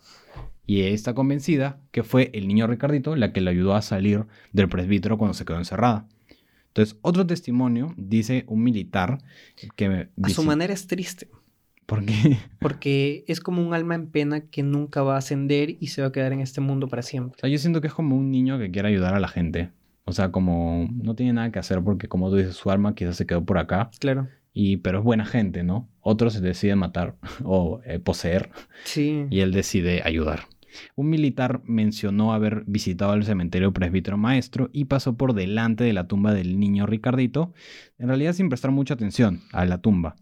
Y 0.65 0.81
ella 0.81 0.95
está 0.95 1.13
convencida 1.13 1.79
que 1.91 2.03
fue 2.03 2.31
el 2.33 2.47
niño 2.47 2.67
Ricardito 2.67 3.15
la 3.15 3.33
que 3.33 3.41
le 3.41 3.49
ayudó 3.51 3.75
a 3.75 3.81
salir 3.81 4.25
del 4.53 4.69
presbítero 4.69 5.17
cuando 5.17 5.33
se 5.33 5.45
quedó 5.45 5.57
encerrada. 5.57 6.07
Entonces, 6.67 6.97
otro 7.01 7.27
testimonio 7.27 7.93
dice 7.97 8.45
un 8.47 8.63
militar 8.63 9.19
que... 9.75 9.85
A 9.85 10.07
dice- 10.15 10.35
su 10.35 10.43
manera 10.43 10.73
es 10.73 10.87
triste, 10.87 11.27
¿Por 11.85 12.05
qué? 12.05 12.13
porque 12.59 13.23
es 13.27 13.39
como 13.39 13.65
un 13.65 13.73
alma 13.73 13.95
en 13.95 14.07
pena 14.07 14.41
que 14.41 14.63
nunca 14.63 15.03
va 15.03 15.15
a 15.15 15.17
ascender 15.19 15.77
y 15.79 15.87
se 15.87 16.01
va 16.01 16.07
a 16.07 16.11
quedar 16.11 16.33
en 16.33 16.39
este 16.39 16.61
mundo 16.61 16.87
para 16.87 17.01
siempre. 17.01 17.35
O 17.37 17.39
sea, 17.41 17.49
yo 17.49 17.57
siento 17.57 17.81
que 17.81 17.87
es 17.87 17.93
como 17.93 18.15
un 18.15 18.31
niño 18.31 18.57
que 18.57 18.71
quiere 18.71 18.87
ayudar 18.89 19.13
a 19.13 19.19
la 19.19 19.27
gente. 19.27 19.71
O 20.05 20.11
sea, 20.11 20.31
como 20.31 20.87
no 20.91 21.15
tiene 21.15 21.33
nada 21.33 21.51
que 21.51 21.59
hacer 21.59 21.81
porque 21.83 22.07
como 22.07 22.29
tú 22.29 22.35
dices, 22.37 22.55
su 22.55 22.69
alma 22.71 22.95
quizás 22.95 23.15
se 23.15 23.25
quedó 23.25 23.45
por 23.45 23.57
acá. 23.57 23.89
Claro. 23.99 24.27
Y, 24.53 24.77
pero 24.77 24.99
es 24.99 25.03
buena 25.03 25.25
gente, 25.25 25.63
¿no? 25.63 25.89
Otros 26.01 26.33
se 26.33 26.41
deciden 26.41 26.77
matar 26.77 27.15
o 27.43 27.81
eh, 27.85 27.99
poseer 27.99 28.49
Sí. 28.83 29.25
y 29.29 29.39
él 29.39 29.51
decide 29.51 30.01
ayudar. 30.03 30.41
Un 30.95 31.09
militar 31.09 31.61
mencionó 31.65 32.33
haber 32.33 32.63
visitado 32.65 33.13
el 33.13 33.23
cementerio 33.23 33.73
presbítero 33.73 34.17
maestro 34.17 34.69
y 34.73 34.85
pasó 34.85 35.15
por 35.17 35.33
delante 35.33 35.83
de 35.83 35.93
la 35.93 36.07
tumba 36.07 36.33
del 36.33 36.59
niño 36.59 36.85
Ricardito, 36.87 37.53
en 37.99 38.07
realidad 38.07 38.33
sin 38.33 38.49
prestar 38.49 38.71
mucha 38.71 38.95
atención 38.95 39.41
a 39.51 39.65
la 39.65 39.79
tumba. 39.79 40.15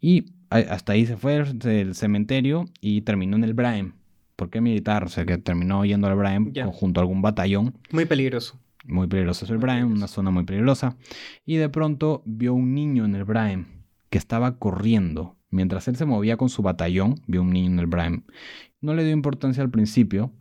Y 0.00 0.26
hasta 0.50 0.92
ahí 0.92 1.06
se 1.06 1.16
fue 1.16 1.42
del 1.44 1.94
cementerio 1.94 2.66
y 2.80 3.02
terminó 3.02 3.36
en 3.36 3.44
el 3.44 3.54
Braem. 3.54 3.92
¿Por 4.36 4.50
qué 4.50 4.60
militar? 4.60 5.04
O 5.04 5.08
sea, 5.08 5.24
que 5.26 5.36
terminó 5.38 5.84
yendo 5.84 6.06
al 6.06 6.16
Braem 6.16 6.52
Ya. 6.52 6.66
junto 6.66 7.00
a 7.00 7.02
algún 7.02 7.22
batallón. 7.22 7.74
Muy 7.90 8.04
peligroso. 8.04 8.58
Muy 8.84 9.06
peligroso 9.08 9.44
es 9.44 9.50
el 9.50 9.58
Braem, 9.58 9.92
una 9.92 10.06
zona 10.06 10.30
muy 10.30 10.44
peligrosa. 10.44 10.96
Y 11.44 11.56
de 11.56 11.68
pronto 11.68 12.22
vio 12.24 12.54
un 12.54 12.74
niño 12.74 13.04
en 13.04 13.14
el 13.16 13.24
Braem 13.24 13.66
que 14.10 14.18
estaba 14.18 14.58
corriendo. 14.58 15.36
Mientras 15.50 15.88
él 15.88 15.96
se 15.96 16.06
movía 16.06 16.36
con 16.36 16.48
su 16.48 16.62
batallón, 16.62 17.16
vio 17.26 17.42
un 17.42 17.50
niño 17.50 17.72
en 17.72 17.78
el 17.80 17.86
Braem. 17.86 18.22
No 18.80 18.94
le 18.94 19.02
dio 19.04 19.12
importancia 19.12 19.62
al 19.62 19.70
principio, 19.70 20.32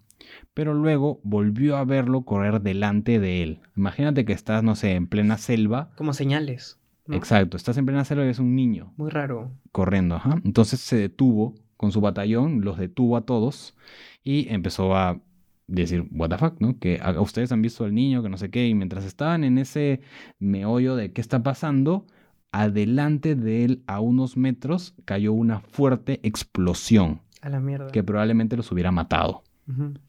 pero 0.54 0.74
luego 0.74 1.20
volvió 1.24 1.76
a 1.78 1.84
verlo 1.86 2.22
correr 2.22 2.62
delante 2.62 3.20
de 3.20 3.42
él. 3.44 3.60
Imagínate 3.76 4.26
que 4.26 4.34
estás, 4.34 4.64
no 4.64 4.76
sé, 4.76 4.94
en 4.94 5.08
plena 5.08 5.38
selva. 5.38 5.90
Como 5.98 6.14
señales. 6.14 6.77
¿No? 7.08 7.16
Exacto, 7.16 7.58
estás 7.58 7.78
en 7.78 7.86
plena 7.86 8.04
selva 8.06 8.26
y 8.26 8.30
es 8.30 8.40
un 8.40 8.56
niño 8.56 8.94
Muy 8.98 9.10
raro. 9.10 9.52
corriendo. 9.72 10.16
ajá. 10.16 10.40
Entonces 10.44 10.80
se 10.80 10.98
detuvo 10.98 11.56
con 11.78 11.92
su 11.92 12.02
batallón, 12.02 12.62
los 12.62 12.78
detuvo 12.78 13.18
a 13.18 13.22
todos 13.26 13.76
y 14.24 14.48
empezó 14.50 14.96
a 14.96 15.20
decir, 15.68 16.08
what 16.12 16.30
the 16.30 16.38
fuck, 16.38 16.60
¿no? 16.60 16.80
Que 16.80 17.00
a, 17.02 17.10
a 17.10 17.22
ustedes 17.22 17.52
han 17.52 17.62
visto 17.62 17.84
al 17.86 17.94
niño, 17.94 18.24
que 18.24 18.30
no 18.30 18.38
sé 18.38 18.50
qué, 18.50 18.68
y 18.68 18.74
mientras 18.74 19.04
estaban 19.06 19.44
en 19.44 19.58
ese 19.58 20.02
meollo 20.40 20.96
de 20.96 21.12
qué 21.12 21.22
está 21.22 21.44
pasando, 21.44 22.06
adelante 22.52 23.36
de 23.36 23.66
él 23.66 23.84
a 23.88 24.00
unos 24.00 24.38
metros 24.38 24.96
cayó 25.06 25.34
una 25.34 25.60
fuerte 25.60 26.20
explosión 26.24 27.22
A 27.42 27.50
la 27.50 27.60
mierda. 27.60 27.88
que 27.92 28.04
probablemente 28.04 28.56
los 28.58 28.72
hubiera 28.72 28.92
matado. 28.92 29.44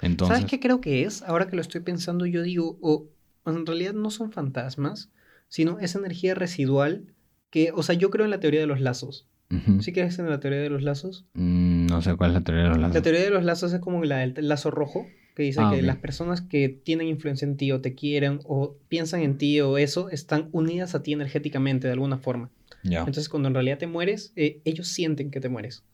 Entonces, 0.00 0.36
¿Sabes 0.36 0.50
qué 0.50 0.60
creo 0.60 0.80
que 0.80 1.02
es? 1.02 1.22
Ahora 1.22 1.48
que 1.48 1.56
lo 1.56 1.62
estoy 1.62 1.80
pensando, 1.80 2.24
yo 2.26 2.42
digo, 2.42 2.78
o 2.80 3.06
en 3.44 3.66
realidad 3.66 3.92
no 3.92 4.10
son 4.10 4.30
fantasmas, 4.30 5.10
sino 5.48 5.78
esa 5.80 5.98
energía 5.98 6.34
residual 6.34 7.14
que, 7.50 7.72
o 7.74 7.82
sea, 7.82 7.94
yo 7.94 8.10
creo 8.10 8.24
en 8.24 8.30
la 8.30 8.40
teoría 8.40 8.60
de 8.60 8.66
los 8.66 8.80
lazos. 8.80 9.26
ujú. 9.50 9.80
¿Sí 9.82 9.92
crees 9.92 10.18
en 10.18 10.28
la 10.28 10.40
teoría 10.40 10.60
de 10.60 10.70
los 10.70 10.82
lazos? 10.82 11.26
Mm, 11.34 11.86
no 11.86 12.02
sé 12.02 12.14
cuál 12.16 12.30
es 12.30 12.34
la 12.34 12.44
teoría 12.44 12.64
de 12.64 12.68
los 12.70 12.78
lazos. 12.78 12.94
La 12.94 13.02
teoría 13.02 13.22
de 13.22 13.30
los 13.30 13.44
lazos 13.44 13.72
es 13.72 13.80
como 13.80 14.04
la 14.04 14.18
del 14.18 14.34
lazo 14.48 14.70
rojo, 14.70 15.10
que 15.34 15.44
dice 15.44 15.60
Ah, 15.62 15.70
que 15.72 15.82
las 15.82 15.96
personas 15.96 16.40
que 16.42 16.68
tienen 16.68 17.06
influencia 17.06 17.46
en 17.46 17.56
ti 17.56 17.70
o 17.72 17.80
te 17.80 17.94
quieren 17.94 18.40
o 18.44 18.76
piensan 18.88 19.20
en 19.22 19.38
ti 19.38 19.60
o 19.60 19.78
eso 19.78 20.10
están 20.10 20.48
unidas 20.52 20.94
a 20.94 21.02
ti 21.02 21.12
energéticamente 21.12 21.86
de 21.86 21.92
alguna 21.94 22.18
forma. 22.18 22.50
Ya. 22.82 22.98
Entonces, 23.00 23.28
cuando 23.28 23.48
en 23.48 23.54
realidad 23.54 23.78
te 23.78 23.86
mueres, 23.86 24.32
eh, 24.36 24.60
ellos 24.64 24.88
sienten 24.88 25.30
que 25.30 25.40
te 25.40 25.48
mueres. 25.48 25.84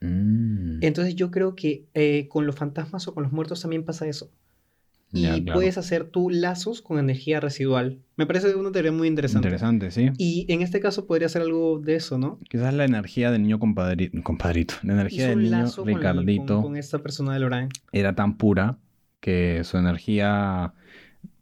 Mm, 0.00 0.78
Entonces, 0.82 1.14
yo 1.14 1.30
creo 1.30 1.54
que 1.54 1.86
eh, 1.94 2.28
con 2.28 2.46
los 2.46 2.56
fantasmas 2.56 3.06
o 3.08 3.14
con 3.14 3.22
los 3.22 3.32
muertos 3.32 3.60
también 3.60 3.84
pasa 3.84 4.06
eso. 4.08 4.30
Y 5.14 5.22
ya, 5.22 5.34
claro. 5.40 5.52
puedes 5.58 5.78
hacer 5.78 6.04
tú 6.04 6.28
lazos 6.28 6.82
con 6.82 6.98
energía 6.98 7.38
residual. 7.40 8.00
Me 8.16 8.26
parece 8.26 8.54
una 8.56 8.72
teoría 8.72 8.90
muy 8.92 9.06
interesante. 9.08 9.46
Interesante, 9.48 9.90
sí. 9.90 10.10
Y 10.18 10.44
en 10.52 10.60
este 10.60 10.80
caso 10.80 11.06
podría 11.06 11.28
ser 11.28 11.42
algo 11.42 11.78
de 11.78 11.94
eso, 11.94 12.18
¿no? 12.18 12.38
Quizás 12.50 12.74
la 12.74 12.84
energía 12.84 13.30
del 13.30 13.42
niño 13.42 13.58
compadrito, 13.58 14.20
compadrito 14.22 14.74
la 14.82 14.92
energía 14.94 15.28
del 15.28 15.42
niño 15.50 15.70
con 15.74 15.86
Ricardito 15.86 16.54
con, 16.56 16.62
con 16.64 16.76
esta 16.76 16.98
persona 16.98 17.32
de 17.32 17.38
Lorraine. 17.40 17.68
era 17.92 18.14
tan 18.14 18.36
pura 18.36 18.78
que 19.20 19.62
su 19.64 19.78
energía 19.78 20.74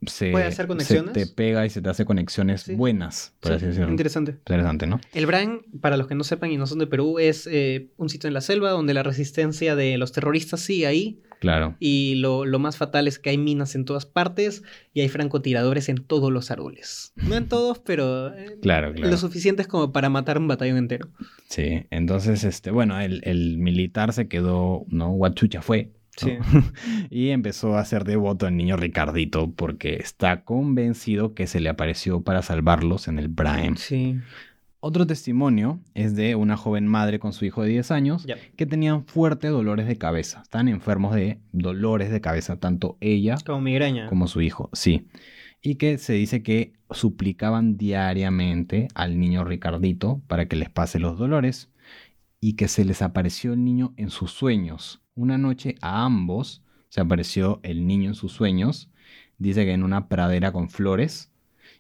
se, 0.07 0.31
Puede 0.33 0.45
hacer 0.47 0.65
se 0.65 0.69
conexiones. 0.69 1.13
te 1.13 1.27
pega 1.27 1.65
y 1.67 1.71
se 1.71 1.81
te 1.81 1.89
hace 1.89 2.05
conexiones 2.05 2.63
Sí. 2.63 2.75
buenas, 2.75 3.33
por 3.41 3.53
Sí, 3.53 3.57
así 3.57 3.67
decirlo. 3.67 3.91
Interesante. 3.91 4.33
Interesante, 4.33 4.87
¿no? 4.87 5.01
El 5.15 5.27
Brain, 5.27 5.61
para 5.81 5.97
los 5.97 6.07
que 6.09 6.15
no 6.15 6.25
sepan 6.25 6.51
y 6.53 6.57
no 6.57 6.67
son 6.67 6.79
de 6.79 6.87
Perú, 6.87 7.19
es 7.19 7.49
eh, 7.51 7.89
un 7.97 8.09
sitio 8.09 8.29
en 8.29 8.35
la 8.35 8.41
selva 8.41 8.71
donde 8.71 8.95
la 8.95 9.03
resistencia 9.03 9.75
de 9.77 9.97
los 9.99 10.13
terroristas 10.13 10.61
sigue 10.61 10.87
ahí. 10.87 11.23
Claro. 11.43 11.75
Y 11.81 12.15
lo, 12.21 12.45
lo 12.45 12.61
más 12.61 12.77
fatal 12.77 13.09
es 13.09 13.19
que 13.19 13.31
hay 13.31 13.37
minas 13.37 13.75
en 13.75 13.85
todas 13.85 14.07
partes 14.07 14.63
y 14.95 15.01
hay 15.01 15.09
francotiradores 15.09 15.89
en 15.89 15.97
todos 15.97 16.31
los 16.31 16.53
árboles. 16.53 17.13
No 17.17 17.35
en 17.35 17.49
todos, 17.49 17.81
pero 17.81 18.33
eh, 18.33 18.59
Claro, 18.63 18.95
claro. 18.95 19.11
lo 19.11 19.17
suficientes 19.17 19.67
como 19.67 19.91
para 19.91 20.09
matar 20.09 20.39
un 20.39 20.47
batallón 20.47 20.77
entero. 20.77 21.09
Sí, 21.49 21.85
entonces, 21.91 22.45
este, 22.45 22.71
bueno, 22.71 23.01
el, 23.01 23.23
el 23.25 23.59
militar 23.59 24.13
se 24.13 24.29
quedó, 24.29 24.85
¿no? 24.87 25.11
Guachucha 25.11 25.63
fue. 25.63 25.91
¿no? 26.23 26.29
Sí. 26.29 26.39
y 27.11 27.31
empezó 27.31 27.77
a 27.77 27.85
ser 27.85 28.05
devoto 28.05 28.47
al 28.47 28.57
niño 28.57 28.77
Ricardito 28.77 29.51
porque 29.51 29.97
está 29.97 30.45
convencido 30.45 31.35
que 31.35 31.49
se 31.49 31.59
le 31.59 31.71
apareció 31.71 32.23
para 32.23 32.43
salvarlos 32.43 33.09
en 33.09 33.19
el 33.19 33.35
Prime. 33.35 33.73
Sí. 33.79 34.21
Otro 34.85 35.07
testimonio 35.07 35.79
es 35.95 36.17
de 36.17 36.35
una 36.35 36.57
joven 36.57 36.89
madre 36.89 37.21
con 37.21 37.33
su 37.33 37.45
hijo 37.45 37.63
de 37.63 37.69
10 37.69 37.93
años 37.93 38.27
que 38.57 38.67
tenían 38.67 39.07
fuertes 39.07 39.53
dolores 39.53 39.87
de 39.87 39.97
cabeza. 39.97 40.41
Están 40.43 40.67
enfermos 40.67 41.15
de 41.15 41.39
dolores 41.53 42.11
de 42.11 42.21
cabeza, 42.21 42.59
tanto 42.59 42.99
ella 43.01 43.37
Como 43.47 43.61
migraña. 43.61 44.09
como 44.09 44.27
su 44.27 44.41
hijo, 44.41 44.71
sí. 44.73 45.07
Y 45.63 45.77
que 45.77 45.99
se 45.99 46.15
dice 46.15 46.43
que 46.43 46.73
suplicaban 46.91 47.77
diariamente 47.77 48.89
al 48.97 49.21
niño 49.21 49.45
Ricardito 49.45 50.21
para 50.27 50.49
que 50.49 50.57
les 50.57 50.69
pase 50.69 50.99
los 50.99 51.17
dolores 51.17 51.71
y 52.41 52.55
que 52.55 52.67
se 52.67 52.85
les 52.85 53.03
apareció 53.03 53.53
el 53.53 53.63
niño 53.63 53.95
en 53.97 54.11
sus 54.11 54.33
sueños. 54.33 55.01
Una 55.15 55.39
noche 55.39 55.77
a 55.81 56.05
ambos 56.05 56.65
se 56.89 57.01
apareció 57.01 57.61
el 57.63 57.87
niño 57.87 58.09
en 58.09 58.15
sus 58.17 58.33
sueños, 58.33 58.91
dice 59.39 59.65
que 59.65 59.75
en 59.75 59.85
una 59.85 60.09
pradera 60.09 60.51
con 60.51 60.69
flores 60.71 61.32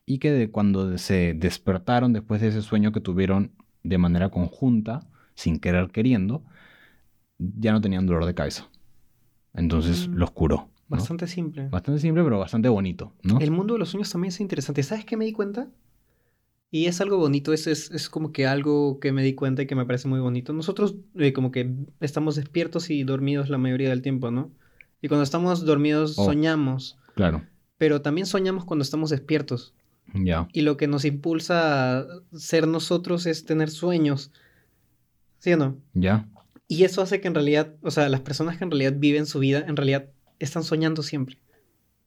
y 0.06 0.18
que 0.18 0.30
de 0.32 0.50
cuando 0.50 0.96
se 0.98 1.34
despertaron 1.34 2.12
después 2.12 2.40
de 2.40 2.48
ese 2.48 2.62
sueño 2.62 2.92
que 2.92 3.00
tuvieron 3.00 3.52
de 3.82 3.98
manera 3.98 4.30
conjunta, 4.30 5.06
sin 5.34 5.58
querer 5.58 5.90
queriendo, 5.90 6.42
ya 7.38 7.72
no 7.72 7.80
tenían 7.80 8.06
dolor 8.06 8.24
de 8.26 8.34
cabeza. 8.34 8.68
Entonces 9.54 10.08
Mm. 10.08 10.14
los 10.14 10.30
curó. 10.30 10.68
¿no? 10.88 10.96
Bastante 10.98 11.26
simple. 11.26 11.68
Bastante 11.68 12.00
simple, 12.00 12.22
pero 12.22 12.38
bastante 12.38 12.68
bonito, 12.68 13.14
¿no? 13.22 13.38
El 13.40 13.50
mundo 13.50 13.74
de 13.74 13.78
los 13.80 13.88
sueños 13.90 14.10
también 14.10 14.28
es 14.28 14.40
interesante. 14.40 14.82
¿Sabes 14.82 15.04
qué 15.06 15.16
me 15.16 15.24
di 15.24 15.32
cuenta? 15.32 15.68
Y 16.70 16.86
es 16.86 17.00
algo 17.00 17.16
bonito, 17.18 17.52
es, 17.52 17.66
es, 17.66 17.90
es 17.90 18.08
como 18.08 18.32
que 18.32 18.46
algo 18.46 18.98
que 19.00 19.12
me 19.12 19.22
di 19.22 19.34
cuenta 19.34 19.62
y 19.62 19.66
que 19.66 19.74
me 19.74 19.84
parece 19.86 20.08
muy 20.08 20.20
bonito. 20.20 20.52
Nosotros 20.52 20.96
eh, 21.16 21.32
como 21.32 21.50
que 21.50 21.74
estamos 22.00 22.34
despiertos 22.36 22.90
y 22.90 23.04
dormidos 23.04 23.48
la 23.50 23.58
mayoría 23.58 23.88
del 23.90 24.02
tiempo, 24.02 24.30
¿no? 24.30 24.50
Y 25.00 25.08
cuando 25.08 25.22
estamos 25.24 25.64
dormidos 25.64 26.18
Oh. 26.18 26.24
soñamos, 26.26 26.98
Claro, 27.14 27.42
pero 27.78 28.00
también 28.02 28.26
soñamos 28.26 28.64
cuando 28.64 28.82
estamos 28.82 29.10
despiertos. 29.10 29.74
Ya. 30.14 30.48
Y 30.52 30.62
lo 30.62 30.76
que 30.76 30.86
nos 30.88 31.04
impulsa 31.04 31.98
a 32.00 32.06
ser 32.34 32.66
nosotros 32.68 33.26
es 33.26 33.44
tener 33.44 33.70
sueños. 33.70 34.30
¿Sí 35.38 35.52
o 35.52 35.56
no? 35.56 35.78
Ya. 35.94 36.28
Y 36.68 36.84
eso 36.84 37.02
hace 37.02 37.20
que 37.20 37.28
en 37.28 37.34
realidad, 37.34 37.74
o 37.82 37.90
sea, 37.90 38.08
las 38.08 38.20
personas 38.20 38.56
que 38.58 38.64
en 38.64 38.70
realidad 38.70 38.94
viven 38.96 39.26
su 39.26 39.38
vida, 39.40 39.64
en 39.66 39.76
realidad 39.76 40.06
están 40.38 40.62
soñando 40.64 41.02
siempre. 41.02 41.38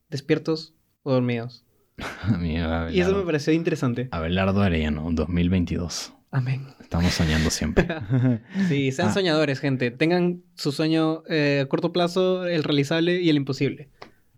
Despiertos 0.09 0.73
o 1.03 1.11
dormidos. 1.13 1.63
Y 2.91 2.99
eso 2.99 3.15
me 3.17 3.23
pareció 3.25 3.53
interesante. 3.53 4.09
Abelardo 4.11 4.61
Arellano, 4.61 5.09
2022. 5.11 6.13
Amén. 6.31 6.67
Estamos 6.81 7.13
soñando 7.13 7.49
siempre. 7.49 7.87
Sí, 8.67 8.91
sean 8.91 9.09
Ah. 9.09 9.13
soñadores, 9.13 9.59
gente. 9.59 9.91
Tengan 9.91 10.41
su 10.55 10.71
sueño 10.71 11.23
eh, 11.29 11.61
a 11.63 11.69
corto 11.69 11.93
plazo, 11.93 12.45
el 12.45 12.63
realizable 12.63 13.21
y 13.21 13.29
el 13.29 13.37
imposible. 13.37 13.89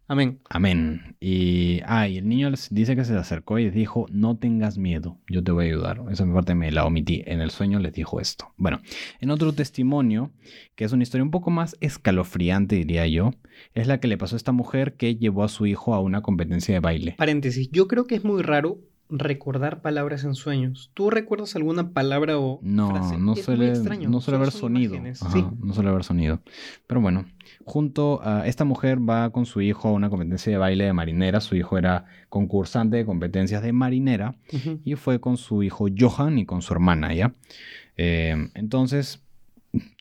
Amén. 0.09 0.39
Amén. 0.49 1.17
Y, 1.19 1.81
ah, 1.85 2.07
y 2.07 2.17
el 2.17 2.29
niño 2.29 2.49
les 2.49 2.73
dice 2.73 2.95
que 2.95 3.03
se 3.03 3.11
le 3.11 3.19
acercó 3.19 3.59
y 3.59 3.65
les 3.65 3.73
dijo, 3.73 4.05
no 4.09 4.37
tengas 4.37 4.77
miedo, 4.77 5.19
yo 5.29 5.43
te 5.43 5.51
voy 5.51 5.65
a 5.65 5.67
ayudar. 5.67 6.01
Esa 6.09 6.25
parte 6.33 6.55
me 6.55 6.71
la 6.71 6.85
omití. 6.85 7.23
En 7.25 7.41
el 7.41 7.51
sueño 7.51 7.79
les 7.79 7.91
dijo 7.91 8.21
esto. 8.21 8.53
Bueno, 8.55 8.79
en 9.19 9.31
otro 9.31 9.51
testimonio, 9.51 10.31
que 10.75 10.85
es 10.85 10.93
una 10.93 11.03
historia 11.03 11.23
un 11.23 11.31
poco 11.31 11.51
más 11.51 11.75
escalofriante, 11.81 12.77
diría 12.77 13.05
yo, 13.07 13.31
es 13.73 13.87
la 13.87 13.99
que 13.99 14.07
le 14.07 14.17
pasó 14.17 14.35
a 14.35 14.37
esta 14.37 14.53
mujer 14.53 14.95
que 14.95 15.17
llevó 15.17 15.43
a 15.43 15.49
su 15.49 15.65
hijo 15.65 15.93
a 15.93 15.99
una 15.99 16.21
competencia 16.21 16.73
de 16.73 16.79
baile. 16.79 17.15
Paréntesis. 17.17 17.69
Yo 17.71 17.89
creo 17.89 18.07
que 18.07 18.15
es 18.15 18.23
muy 18.23 18.41
raro 18.41 18.79
recordar 19.09 19.81
palabras 19.81 20.23
en 20.25 20.35
sueños. 20.35 20.91
¿Tú 20.93 21.09
recuerdas 21.09 21.55
alguna 21.55 21.91
palabra 21.91 22.37
o 22.37 22.59
No, 22.61 22.89
frase? 22.91 23.17
no 23.17 23.33
Es 23.33 23.43
suele, 23.45 23.69
extraño. 23.69 24.09
no 24.09 24.19
suele 24.21 24.37
haber 24.37 24.51
son 24.51 24.59
sonido. 24.61 24.95
Ajá, 24.97 25.31
Sí. 25.31 25.45
No 25.61 25.73
suele 25.73 25.89
haber 25.89 26.03
sonido. 26.03 26.41
Pero 26.87 26.99
bueno, 27.01 27.25
junto 27.65 28.19
a 28.23 28.45
esta 28.47 28.65
mujer 28.65 28.99
va 28.99 29.29
con 29.29 29.45
su 29.45 29.61
hijo 29.61 29.87
a 29.87 29.93
una 29.93 30.09
competencia 30.09 30.51
de 30.51 30.57
baile 30.57 30.83
de 30.85 30.93
marinera. 30.93 31.39
Su 31.39 31.55
hijo 31.55 31.77
era 31.77 32.05
concursante 32.29 32.97
de 32.97 33.05
competencias 33.05 33.61
de 33.63 33.71
marinera 33.73 34.35
y 34.83 34.95
fue 34.95 35.19
con 35.21 35.37
su 35.37 35.63
hijo 35.63 35.87
Johan 35.97 36.37
y 36.39 36.45
con 36.45 36.61
su 36.61 36.73
hermana, 36.73 37.13
¿ya? 37.13 37.33
Eh, 37.95 38.35
entonces 38.55 39.23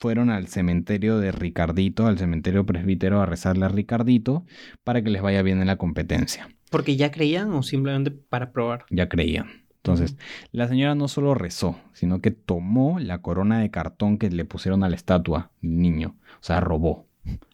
fueron 0.00 0.30
al 0.30 0.48
cementerio 0.48 1.18
de 1.18 1.32
Ricardito, 1.32 2.06
al 2.06 2.18
cementerio 2.18 2.64
presbítero, 2.66 3.20
a 3.20 3.26
rezarle 3.26 3.66
a 3.66 3.68
Ricardito 3.68 4.44
para 4.84 5.02
que 5.02 5.10
les 5.10 5.22
vaya 5.22 5.42
bien 5.42 5.60
en 5.60 5.66
la 5.66 5.76
competencia. 5.76 6.48
¿Porque 6.76 6.96
ya 6.96 7.10
creían 7.10 7.52
o 7.52 7.62
simplemente 7.62 8.10
para 8.10 8.52
probar? 8.52 8.84
Ya 8.90 9.08
creían. 9.08 9.64
Entonces, 9.76 10.16
la 10.50 10.66
señora 10.68 10.94
no 10.96 11.06
solo 11.08 11.34
rezó, 11.34 11.78
sino 11.92 12.20
que 12.20 12.32
tomó 12.32 12.98
la 12.98 13.22
corona 13.22 13.60
de 13.60 13.70
cartón 13.70 14.18
que 14.18 14.30
le 14.30 14.44
pusieron 14.44 14.82
a 14.82 14.88
la 14.88 14.96
estatua 14.96 15.52
del 15.62 15.80
niño. 15.80 16.16
O 16.40 16.42
sea, 16.44 16.60
robó. 16.60 17.06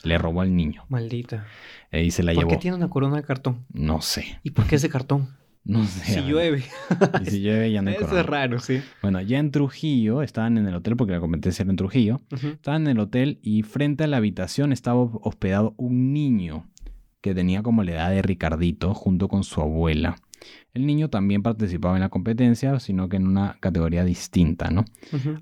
Le 0.02 0.16
robó 0.18 0.40
al 0.40 0.56
niño. 0.56 0.84
Maldita. 0.88 1.46
eh, 1.90 2.04
y 2.04 2.10
se 2.10 2.22
la 2.22 2.32
¿Por 2.32 2.42
llevó. 2.44 2.50
qué 2.52 2.56
tiene 2.56 2.76
una 2.76 2.88
corona 2.88 3.16
de 3.16 3.22
cartón? 3.22 3.64
No 3.72 4.00
sé. 4.00 4.38
¿Y 4.42 4.50
por 4.50 4.66
qué 4.66 4.76
es 4.76 4.82
de 4.82 4.88
cartón? 4.88 5.28
No 5.64 5.84
sé. 5.84 6.14
Si 6.14 6.20
llueve. 6.22 6.64
Y 7.22 7.26
si 7.26 7.40
llueve 7.40 7.70
ya 7.70 7.82
no 7.82 7.90
hay 7.90 7.94
Eso 7.94 8.06
corona. 8.06 8.20
es 8.22 8.26
raro, 8.26 8.58
sí. 8.58 8.80
Bueno, 9.00 9.20
ya 9.20 9.38
en 9.38 9.52
Trujillo, 9.52 10.22
estaban 10.22 10.58
en 10.58 10.66
el 10.66 10.74
hotel 10.74 10.96
porque 10.96 11.12
la 11.12 11.20
competencia 11.20 11.62
era 11.62 11.70
en 11.70 11.76
Trujillo. 11.76 12.20
Estaban 12.32 12.82
en 12.82 12.88
el 12.88 12.98
hotel 12.98 13.38
y 13.42 13.62
frente 13.62 14.02
a 14.02 14.06
la 14.08 14.16
habitación 14.16 14.72
estaba 14.72 14.98
hospedado 15.02 15.74
un 15.76 16.12
niño 16.12 16.66
que 17.22 17.34
tenía 17.34 17.62
como 17.62 17.82
la 17.84 17.92
edad 17.92 18.10
de 18.10 18.20
Ricardito 18.20 18.92
junto 18.92 19.28
con 19.28 19.44
su 19.44 19.62
abuela. 19.62 20.16
El 20.74 20.86
niño 20.86 21.08
también 21.08 21.42
participaba 21.42 21.94
en 21.94 22.00
la 22.00 22.08
competencia, 22.08 22.78
sino 22.80 23.08
que 23.08 23.16
en 23.16 23.26
una 23.28 23.56
categoría 23.60 24.04
distinta, 24.04 24.70
¿no? 24.70 24.84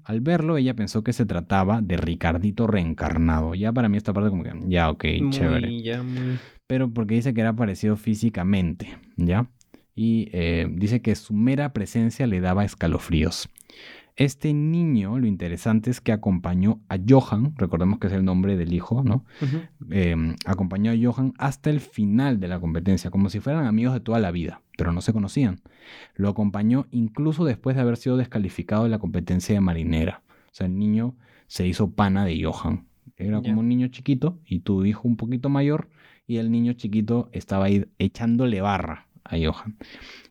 Al 0.05 0.21
verlo, 0.21 0.59
ella 0.59 0.75
pensó 0.75 1.03
que 1.03 1.13
se 1.13 1.25
trataba 1.25 1.81
de 1.81 1.97
Ricardito 1.97 2.67
reencarnado. 2.67 3.55
Ya 3.55 3.73
para 3.73 3.89
mí 3.89 3.97
esta 3.97 4.13
parte 4.13 4.29
como 4.29 4.43
que, 4.43 4.53
ya, 4.67 4.91
ok, 4.91 5.05
Muy, 5.23 5.31
chévere. 5.31 5.83
ya, 5.83 6.03
muy... 6.03 6.39
Pero 6.67 6.93
porque 6.93 7.15
dice 7.15 7.33
que 7.33 7.41
era 7.41 7.55
parecido 7.55 7.97
físicamente, 7.97 8.97
¿ya? 9.17 9.49
Y 9.95 10.29
eh, 10.33 10.69
dice 10.71 11.01
que 11.01 11.15
su 11.15 11.33
mera 11.33 11.73
presencia 11.73 12.27
le 12.27 12.41
daba 12.41 12.65
escalofríos. 12.65 13.49
Este 14.17 14.53
niño, 14.53 15.19
lo 15.19 15.27
interesante 15.27 15.91
es 15.91 16.01
que 16.01 16.13
acompañó 16.13 16.81
a 16.89 16.99
Johan, 17.07 17.55
recordemos 17.57 17.99
que 17.99 18.09
es 18.09 18.13
el 18.13 18.25
nombre 18.25 18.57
del 18.57 18.73
hijo, 18.73 19.03
¿no? 19.03 19.25
Eh, 19.91 20.15
acompañó 20.45 20.93
a 20.93 20.95
Johan 21.01 21.33
hasta 21.39 21.71
el 21.71 21.81
final 21.81 22.41
de 22.41 22.49
la 22.49 22.61
competencia, 22.61 23.11
como 23.11 23.31
si 23.31 23.41
fueran 23.41 23.67
amigos 23.67 23.95
de 23.95 24.01
toda 24.01 24.19
la 24.19 24.31
vida, 24.31 24.63
pero 24.77 24.93
no 24.93 25.01
se 25.01 25.13
conocían. 25.13 25.61
Lo 26.15 26.29
acompañó 26.29 26.87
incluso 26.91 27.45
después 27.45 27.77
de 27.77 27.83
haber 27.83 27.97
sido 27.97 28.17
descalificado 28.17 28.85
de 28.85 28.91
la 28.91 28.99
competencia 28.99 29.55
de 29.55 29.61
marinera. 29.61 30.23
O 30.47 30.55
sea, 30.55 30.67
el 30.67 30.79
niño 30.79 31.15
se 31.47 31.67
hizo 31.67 31.91
pana 31.91 32.25
de 32.25 32.43
Johan. 32.43 32.87
Era 33.17 33.43
como 33.43 33.61
un 33.61 33.69
niño 33.69 33.89
chiquito 33.89 34.39
y 34.47 34.61
tu 34.61 34.85
hijo 34.85 35.07
un 35.07 35.17
poquito 35.17 35.49
mayor 35.49 35.89
y 36.27 36.37
el 36.37 36.51
niño 36.51 36.73
chiquito 36.75 37.29
estaba 37.33 37.67
ahí 37.67 37.87
echándole 37.99 38.61
barra 38.61 39.09
a 39.25 39.37
Johan. 39.37 39.77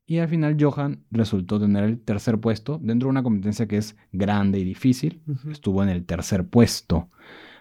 Y 0.09 0.17
al 0.17 0.27
final 0.27 0.57
Johan 0.59 1.03
resultó 1.11 1.59
tener 1.59 1.83
el 1.83 1.99
tercer 1.99 2.39
puesto 2.39 2.79
dentro 2.81 3.05
de 3.05 3.11
una 3.11 3.21
competencia 3.21 3.67
que 3.67 3.77
es 3.77 3.95
grande 4.11 4.57
y 4.57 4.63
difícil. 4.63 5.21
Estuvo 5.51 5.83
en 5.83 5.89
el 5.89 6.03
tercer 6.03 6.47
puesto. 6.47 7.09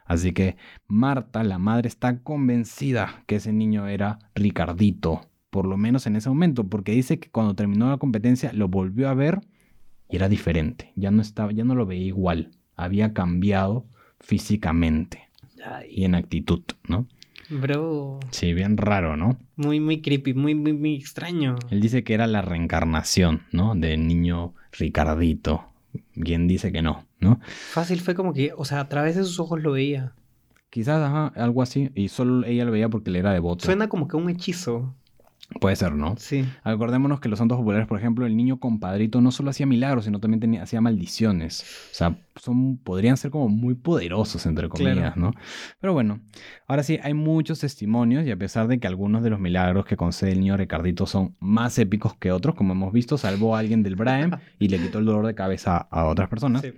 Así 0.07 0.33
que 0.33 0.57
Marta, 0.87 1.45
la 1.45 1.59
madre, 1.59 1.89
está 1.89 2.23
convencida 2.23 3.23
que 3.27 3.37
ese 3.37 3.53
niño 3.53 3.87
era 3.87 4.19
Ricardito. 4.35 5.29
Por 5.51 5.67
lo 5.67 5.77
menos 5.77 6.07
en 6.07 6.17
ese 6.17 6.31
momento. 6.31 6.65
Porque 6.65 6.93
dice 6.93 7.21
que 7.21 7.29
cuando 7.29 7.55
terminó 7.55 7.91
la 7.91 7.99
competencia 7.99 8.51
lo 8.55 8.69
volvió 8.69 9.11
a 9.11 9.15
ver 9.15 9.41
y 10.09 10.17
era 10.17 10.31
diferente. 10.31 10.95
Ya 10.97 11.11
no, 11.11 11.21
estaba, 11.21 11.53
ya 11.53 11.65
no 11.65 11.75
lo 11.75 11.85
veía 11.85 12.07
igual. 12.07 12.53
Había 12.77 13.13
cambiado 13.13 13.85
físicamente 14.21 15.29
y 15.91 16.05
en 16.05 16.15
actitud, 16.15 16.63
¿no? 16.89 17.07
Bro, 17.51 18.21
Sí, 18.31 18.53
bien 18.53 18.77
raro, 18.77 19.17
¿no? 19.17 19.39
muy, 19.57 19.81
muy 19.81 20.03
creepy, 20.03 20.35
muy, 20.35 20.55
muy, 20.55 20.73
muy 20.73 20.95
extraño. 20.97 21.57
Él 21.71 21.81
dice 21.81 22.05
que 22.05 22.15
era 22.15 22.27
la 22.27 22.43
reencarnación, 22.43 23.43
¿no? 23.53 23.75
Del 23.75 24.07
niño 24.07 24.55
Ricardito. 24.73 25.65
Quien 26.15 26.47
dice 26.47 26.71
que 26.73 26.83
no, 26.83 27.07
¿no? 27.21 27.41
Fácil 27.71 28.01
fue 28.01 28.15
como 28.15 28.35
que, 28.35 28.53
o 28.57 28.65
sea, 28.65 28.81
a 28.81 28.89
través 28.89 29.17
de 29.17 29.25
sus 29.25 29.41
ojos 29.41 29.63
lo 29.63 29.73
veía. 29.73 30.13
Quizás 30.71 31.01
ajá, 31.01 31.33
algo 31.43 31.63
así. 31.63 31.91
Y 31.95 32.09
solo 32.09 32.47
ella 32.47 32.65
lo 32.65 32.73
veía 32.73 32.89
porque 32.89 33.11
le 33.11 33.21
era 33.21 33.33
devoto. 33.33 33.65
Suena 33.65 33.89
como 33.89 34.07
que 34.07 34.17
un 34.17 34.29
hechizo. 34.29 34.95
Puede 35.61 35.77
ser, 35.77 35.95
¿no? 35.95 36.15
Sí. 36.19 36.45
Acordémonos 36.63 37.21
que 37.21 37.31
los 37.31 37.39
santos 37.39 37.57
populares, 37.57 37.87
por 37.87 37.99
ejemplo, 37.99 38.27
el 38.27 38.37
niño 38.37 38.61
compadrito 38.61 39.23
no 39.23 39.31
solo 39.31 39.49
hacía 39.49 39.65
milagros, 39.65 40.05
sino 40.05 40.21
también 40.21 40.41
tenía, 40.41 40.63
hacía 40.63 40.83
maldiciones. 40.83 41.63
O 41.91 41.95
sea, 41.95 42.19
son, 42.39 42.79
podrían 42.79 43.17
ser 43.17 43.31
como 43.31 43.49
muy 43.49 43.75
poderosos, 43.75 44.47
entre 44.47 44.69
comillas, 44.69 45.15
Claro. 45.15 45.21
¿no? 45.21 45.31
Pero 45.81 45.93
bueno, 45.93 46.21
ahora 46.67 46.83
sí, 46.83 46.99
hay 47.03 47.15
muchos 47.15 47.61
testimonios 47.61 48.27
y 48.27 48.31
a 48.31 48.37
pesar 48.37 48.69
de 48.69 48.79
que 48.79 48.87
algunos 48.87 49.23
de 49.23 49.31
los 49.31 49.41
milagros 49.41 49.85
que 49.87 49.97
concede 49.97 50.33
el 50.33 50.41
niño 50.41 50.57
Ricardito 50.57 51.07
son 51.07 51.37
más 51.41 51.79
épicos 51.79 52.15
que 52.17 52.33
otros, 52.33 52.55
como 52.55 52.73
hemos 52.73 52.93
visto, 52.93 53.19
salvó 53.19 53.57
a 53.57 53.61
alguien 53.61 53.83
del 53.83 53.97
Braem 53.97 54.31
y 54.59 54.69
le 54.69 54.79
quitó 54.79 54.99
el 54.99 55.05
dolor 55.05 55.27
de 55.27 55.35
cabeza 55.35 55.77
a 55.77 56.07
otras 56.07 56.29
personas. 56.29 56.63
Sí. 56.63 56.73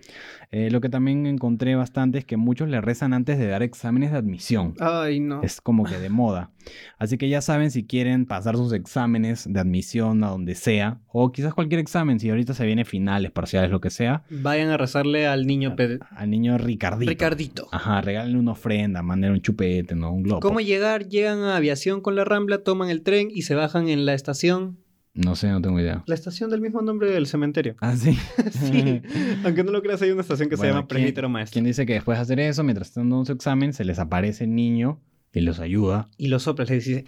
Eh, 0.53 0.68
lo 0.70 0.81
que 0.81 0.88
también 0.88 1.27
encontré 1.27 1.77
bastante 1.77 2.18
es 2.18 2.25
que 2.25 2.37
muchos 2.37 2.68
le 2.68 2.81
rezan 2.81 3.12
antes 3.12 3.38
de 3.38 3.46
dar 3.46 3.62
exámenes 3.62 4.11
de 4.11 4.18
admisión. 4.18 4.75
Ay, 4.81 5.20
no. 5.20 5.42
Es 5.42 5.61
como 5.61 5.85
que 5.85 5.96
de 5.99 6.09
moda. 6.11 6.51
Así 6.99 7.18
que 7.18 7.29
ya 7.29 7.40
saben 7.40 7.70
si 7.70 7.85
quieren 7.87 8.27
pasar 8.27 8.57
sus 8.57 8.73
exámenes 8.73 9.51
de 9.51 9.61
admisión 9.61 10.25
a 10.25 10.29
donde 10.29 10.57
sea, 10.57 10.99
o 11.07 11.31
quizás 11.31 11.55
cualquier 11.55 11.81
examen, 11.81 12.18
si 12.18 12.31
ahorita 12.31 12.55
se 12.55 12.66
viene 12.66 12.85
finales, 12.85 13.31
parciales, 13.31 13.70
lo 13.70 13.81
que 13.81 13.90
sea, 13.90 14.25
Vayan 14.29 14.70
a 14.70 14.77
rezarle 14.77 15.27
al 15.29 15.46
niño 15.50 15.74
al 16.16 16.30
niño 16.30 16.56
Ricardito. 16.58 17.10
Ricardito. 17.10 17.68
Ajá, 17.72 18.00
regálenle 18.00 18.38
una 18.38 18.52
ofrenda, 18.52 19.02
manden 19.02 19.32
un 19.32 19.40
chupete, 19.40 19.94
¿no? 19.94 20.12
Un 20.12 20.22
globo. 20.22 20.40
¿Cómo 20.40 20.60
llegar? 20.60 21.08
Llegan 21.08 21.40
a 21.40 21.56
aviación 21.56 22.00
con 22.00 22.14
la 22.16 22.24
Rambla, 22.24 22.62
toman 22.64 22.88
el 22.90 23.02
tren 23.02 23.28
y 23.32 23.42
se 23.42 23.54
bajan 23.54 23.88
en 23.88 24.06
la 24.06 24.14
estación. 24.14 24.78
No 25.12 25.34
sé, 25.34 25.48
no 25.48 25.60
tengo 25.60 25.80
idea. 25.80 26.04
La 26.06 26.14
estación 26.14 26.50
del 26.50 26.60
mismo 26.60 26.82
nombre 26.82 27.10
del 27.10 27.26
cementerio. 27.26 27.74
Ah, 27.80 27.96
sí. 27.96 28.16
sí. 28.52 29.02
Aunque 29.44 29.64
no 29.64 29.72
lo 29.72 29.82
creas, 29.82 30.00
hay 30.02 30.10
una 30.12 30.20
estación 30.22 30.48
que 30.48 30.56
se 30.56 30.66
llama 30.66 30.80
¿quién- 30.80 30.86
Presbítero 30.88 31.28
Maestro. 31.28 31.54
¿Quién 31.54 31.64
dice 31.64 31.84
que 31.84 31.94
después 31.94 32.16
de 32.18 32.22
hacer 32.22 32.38
eso, 32.40 32.62
mientras 32.62 32.88
están 32.88 33.10
dando 33.10 33.24
su 33.24 33.32
examen, 33.32 33.72
se 33.72 33.84
les 33.84 33.98
aparece 33.98 34.44
el 34.44 34.54
niño 34.54 35.00
y 35.32 35.40
los 35.40 35.58
ayuda? 35.58 36.08
Y 36.16 36.28
los 36.28 36.44
soplas 36.44 36.68
le 36.70 36.76
dice, 36.76 37.04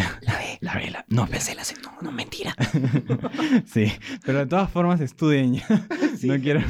La 0.00 0.38
ve, 0.38 0.58
la 0.60 0.74
vela. 0.76 1.04
No, 1.08 1.26
pensé 1.26 1.54
la 1.54 1.62
no, 1.82 1.92
no, 2.02 2.12
mentira. 2.12 2.54
sí, 3.66 3.86
pero 4.24 4.38
de 4.40 4.46
todas 4.46 4.70
formas 4.70 5.00
estudien. 5.00 5.60
no 6.22 6.40
quiero. 6.40 6.60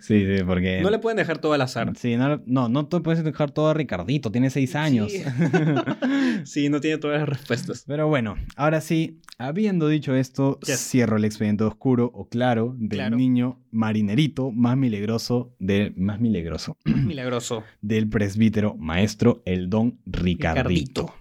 Sí, 0.00 0.24
sí, 0.26 0.42
porque. 0.46 0.80
No 0.82 0.90
le 0.90 0.98
pueden 0.98 1.16
dejar 1.16 1.38
todo 1.38 1.52
al 1.52 1.62
azar. 1.62 1.92
Sí, 1.96 2.16
no, 2.16 2.40
no, 2.46 2.68
no 2.68 2.86
te 2.86 3.00
puedes 3.00 3.22
dejar 3.24 3.50
todo 3.50 3.68
a 3.70 3.74
Ricardito, 3.74 4.30
tiene 4.30 4.50
seis 4.50 4.74
años. 4.76 5.10
Sí. 5.12 5.22
Sí, 6.44 6.68
no 6.68 6.80
tiene 6.80 6.98
todas 6.98 7.20
las 7.20 7.28
respuestas. 7.28 7.84
Pero 7.86 8.08
bueno, 8.08 8.36
ahora 8.56 8.80
sí, 8.80 9.20
habiendo 9.38 9.88
dicho 9.88 10.14
esto, 10.14 10.58
Yes. 10.66 10.78
cierro 10.80 11.16
el 11.16 11.24
expediente 11.24 11.64
oscuro 11.64 12.10
o 12.14 12.28
claro 12.28 12.74
del 12.78 12.98
Claro. 12.98 13.16
niño 13.16 13.60
marinerito 13.70 14.50
más 14.50 14.76
milagroso 14.76 15.54
del 15.58 15.94
más 15.96 16.18
milagroso 16.20 16.76
Milagroso. 16.84 17.62
del 17.82 18.08
presbítero 18.08 18.74
maestro 18.76 19.42
el 19.44 19.68
don 19.70 19.98
Ricardito. 20.06 20.68
Ricardito. 20.68 21.14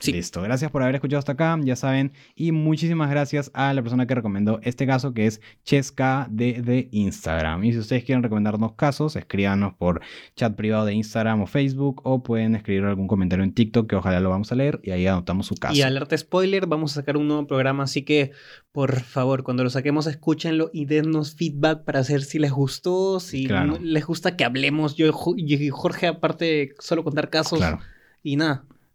Sí. 0.00 0.12
Listo, 0.12 0.40
gracias 0.40 0.70
por 0.70 0.82
haber 0.82 0.94
escuchado 0.94 1.18
hasta 1.18 1.32
acá, 1.32 1.58
ya 1.62 1.76
saben, 1.76 2.12
y 2.34 2.52
muchísimas 2.52 3.10
gracias 3.10 3.50
a 3.52 3.74
la 3.74 3.82
persona 3.82 4.06
que 4.06 4.14
recomendó 4.14 4.58
este 4.62 4.86
caso, 4.86 5.12
que 5.12 5.26
es 5.26 5.42
Chesca 5.62 6.26
de, 6.30 6.62
de 6.62 6.88
Instagram. 6.90 7.62
Y 7.64 7.72
si 7.72 7.78
ustedes 7.80 8.04
quieren 8.04 8.22
recomendarnos 8.22 8.72
casos, 8.72 9.14
escríbanos 9.16 9.74
por 9.74 10.00
chat 10.36 10.54
privado 10.56 10.86
de 10.86 10.94
Instagram 10.94 11.42
o 11.42 11.46
Facebook, 11.46 12.00
o 12.04 12.22
pueden 12.22 12.54
escribir 12.56 12.84
algún 12.84 13.08
comentario 13.08 13.44
en 13.44 13.52
TikTok, 13.52 13.90
que 13.90 13.96
ojalá 13.96 14.20
lo 14.20 14.30
vamos 14.30 14.50
a 14.50 14.54
leer, 14.54 14.80
y 14.82 14.90
ahí 14.90 15.06
anotamos 15.06 15.46
su 15.46 15.54
caso. 15.54 15.74
Y 15.74 15.82
alerta 15.82 16.16
spoiler, 16.16 16.66
vamos 16.66 16.92
a 16.92 16.94
sacar 16.96 17.18
un 17.18 17.28
nuevo 17.28 17.46
programa, 17.46 17.82
así 17.84 18.02
que 18.02 18.32
por 18.72 19.00
favor, 19.00 19.42
cuando 19.42 19.64
lo 19.64 19.70
saquemos, 19.70 20.06
escúchenlo 20.06 20.70
y 20.72 20.86
dennos 20.86 21.34
feedback 21.34 21.84
para 21.84 22.04
saber 22.04 22.22
si 22.22 22.38
les 22.38 22.52
gustó, 22.52 23.20
si 23.20 23.46
Claro. 23.46 23.76
les 23.82 24.06
gusta 24.06 24.36
que 24.36 24.44
hablemos. 24.44 24.94
Yo 24.96 25.10
y 25.36 25.68
Jorge, 25.68 26.06
aparte 26.06 26.74
solo 26.78 27.04
contar 27.04 27.28
casos 27.28 27.58
Claro. 27.58 27.80
y 28.22 28.36
nada, 28.36 28.64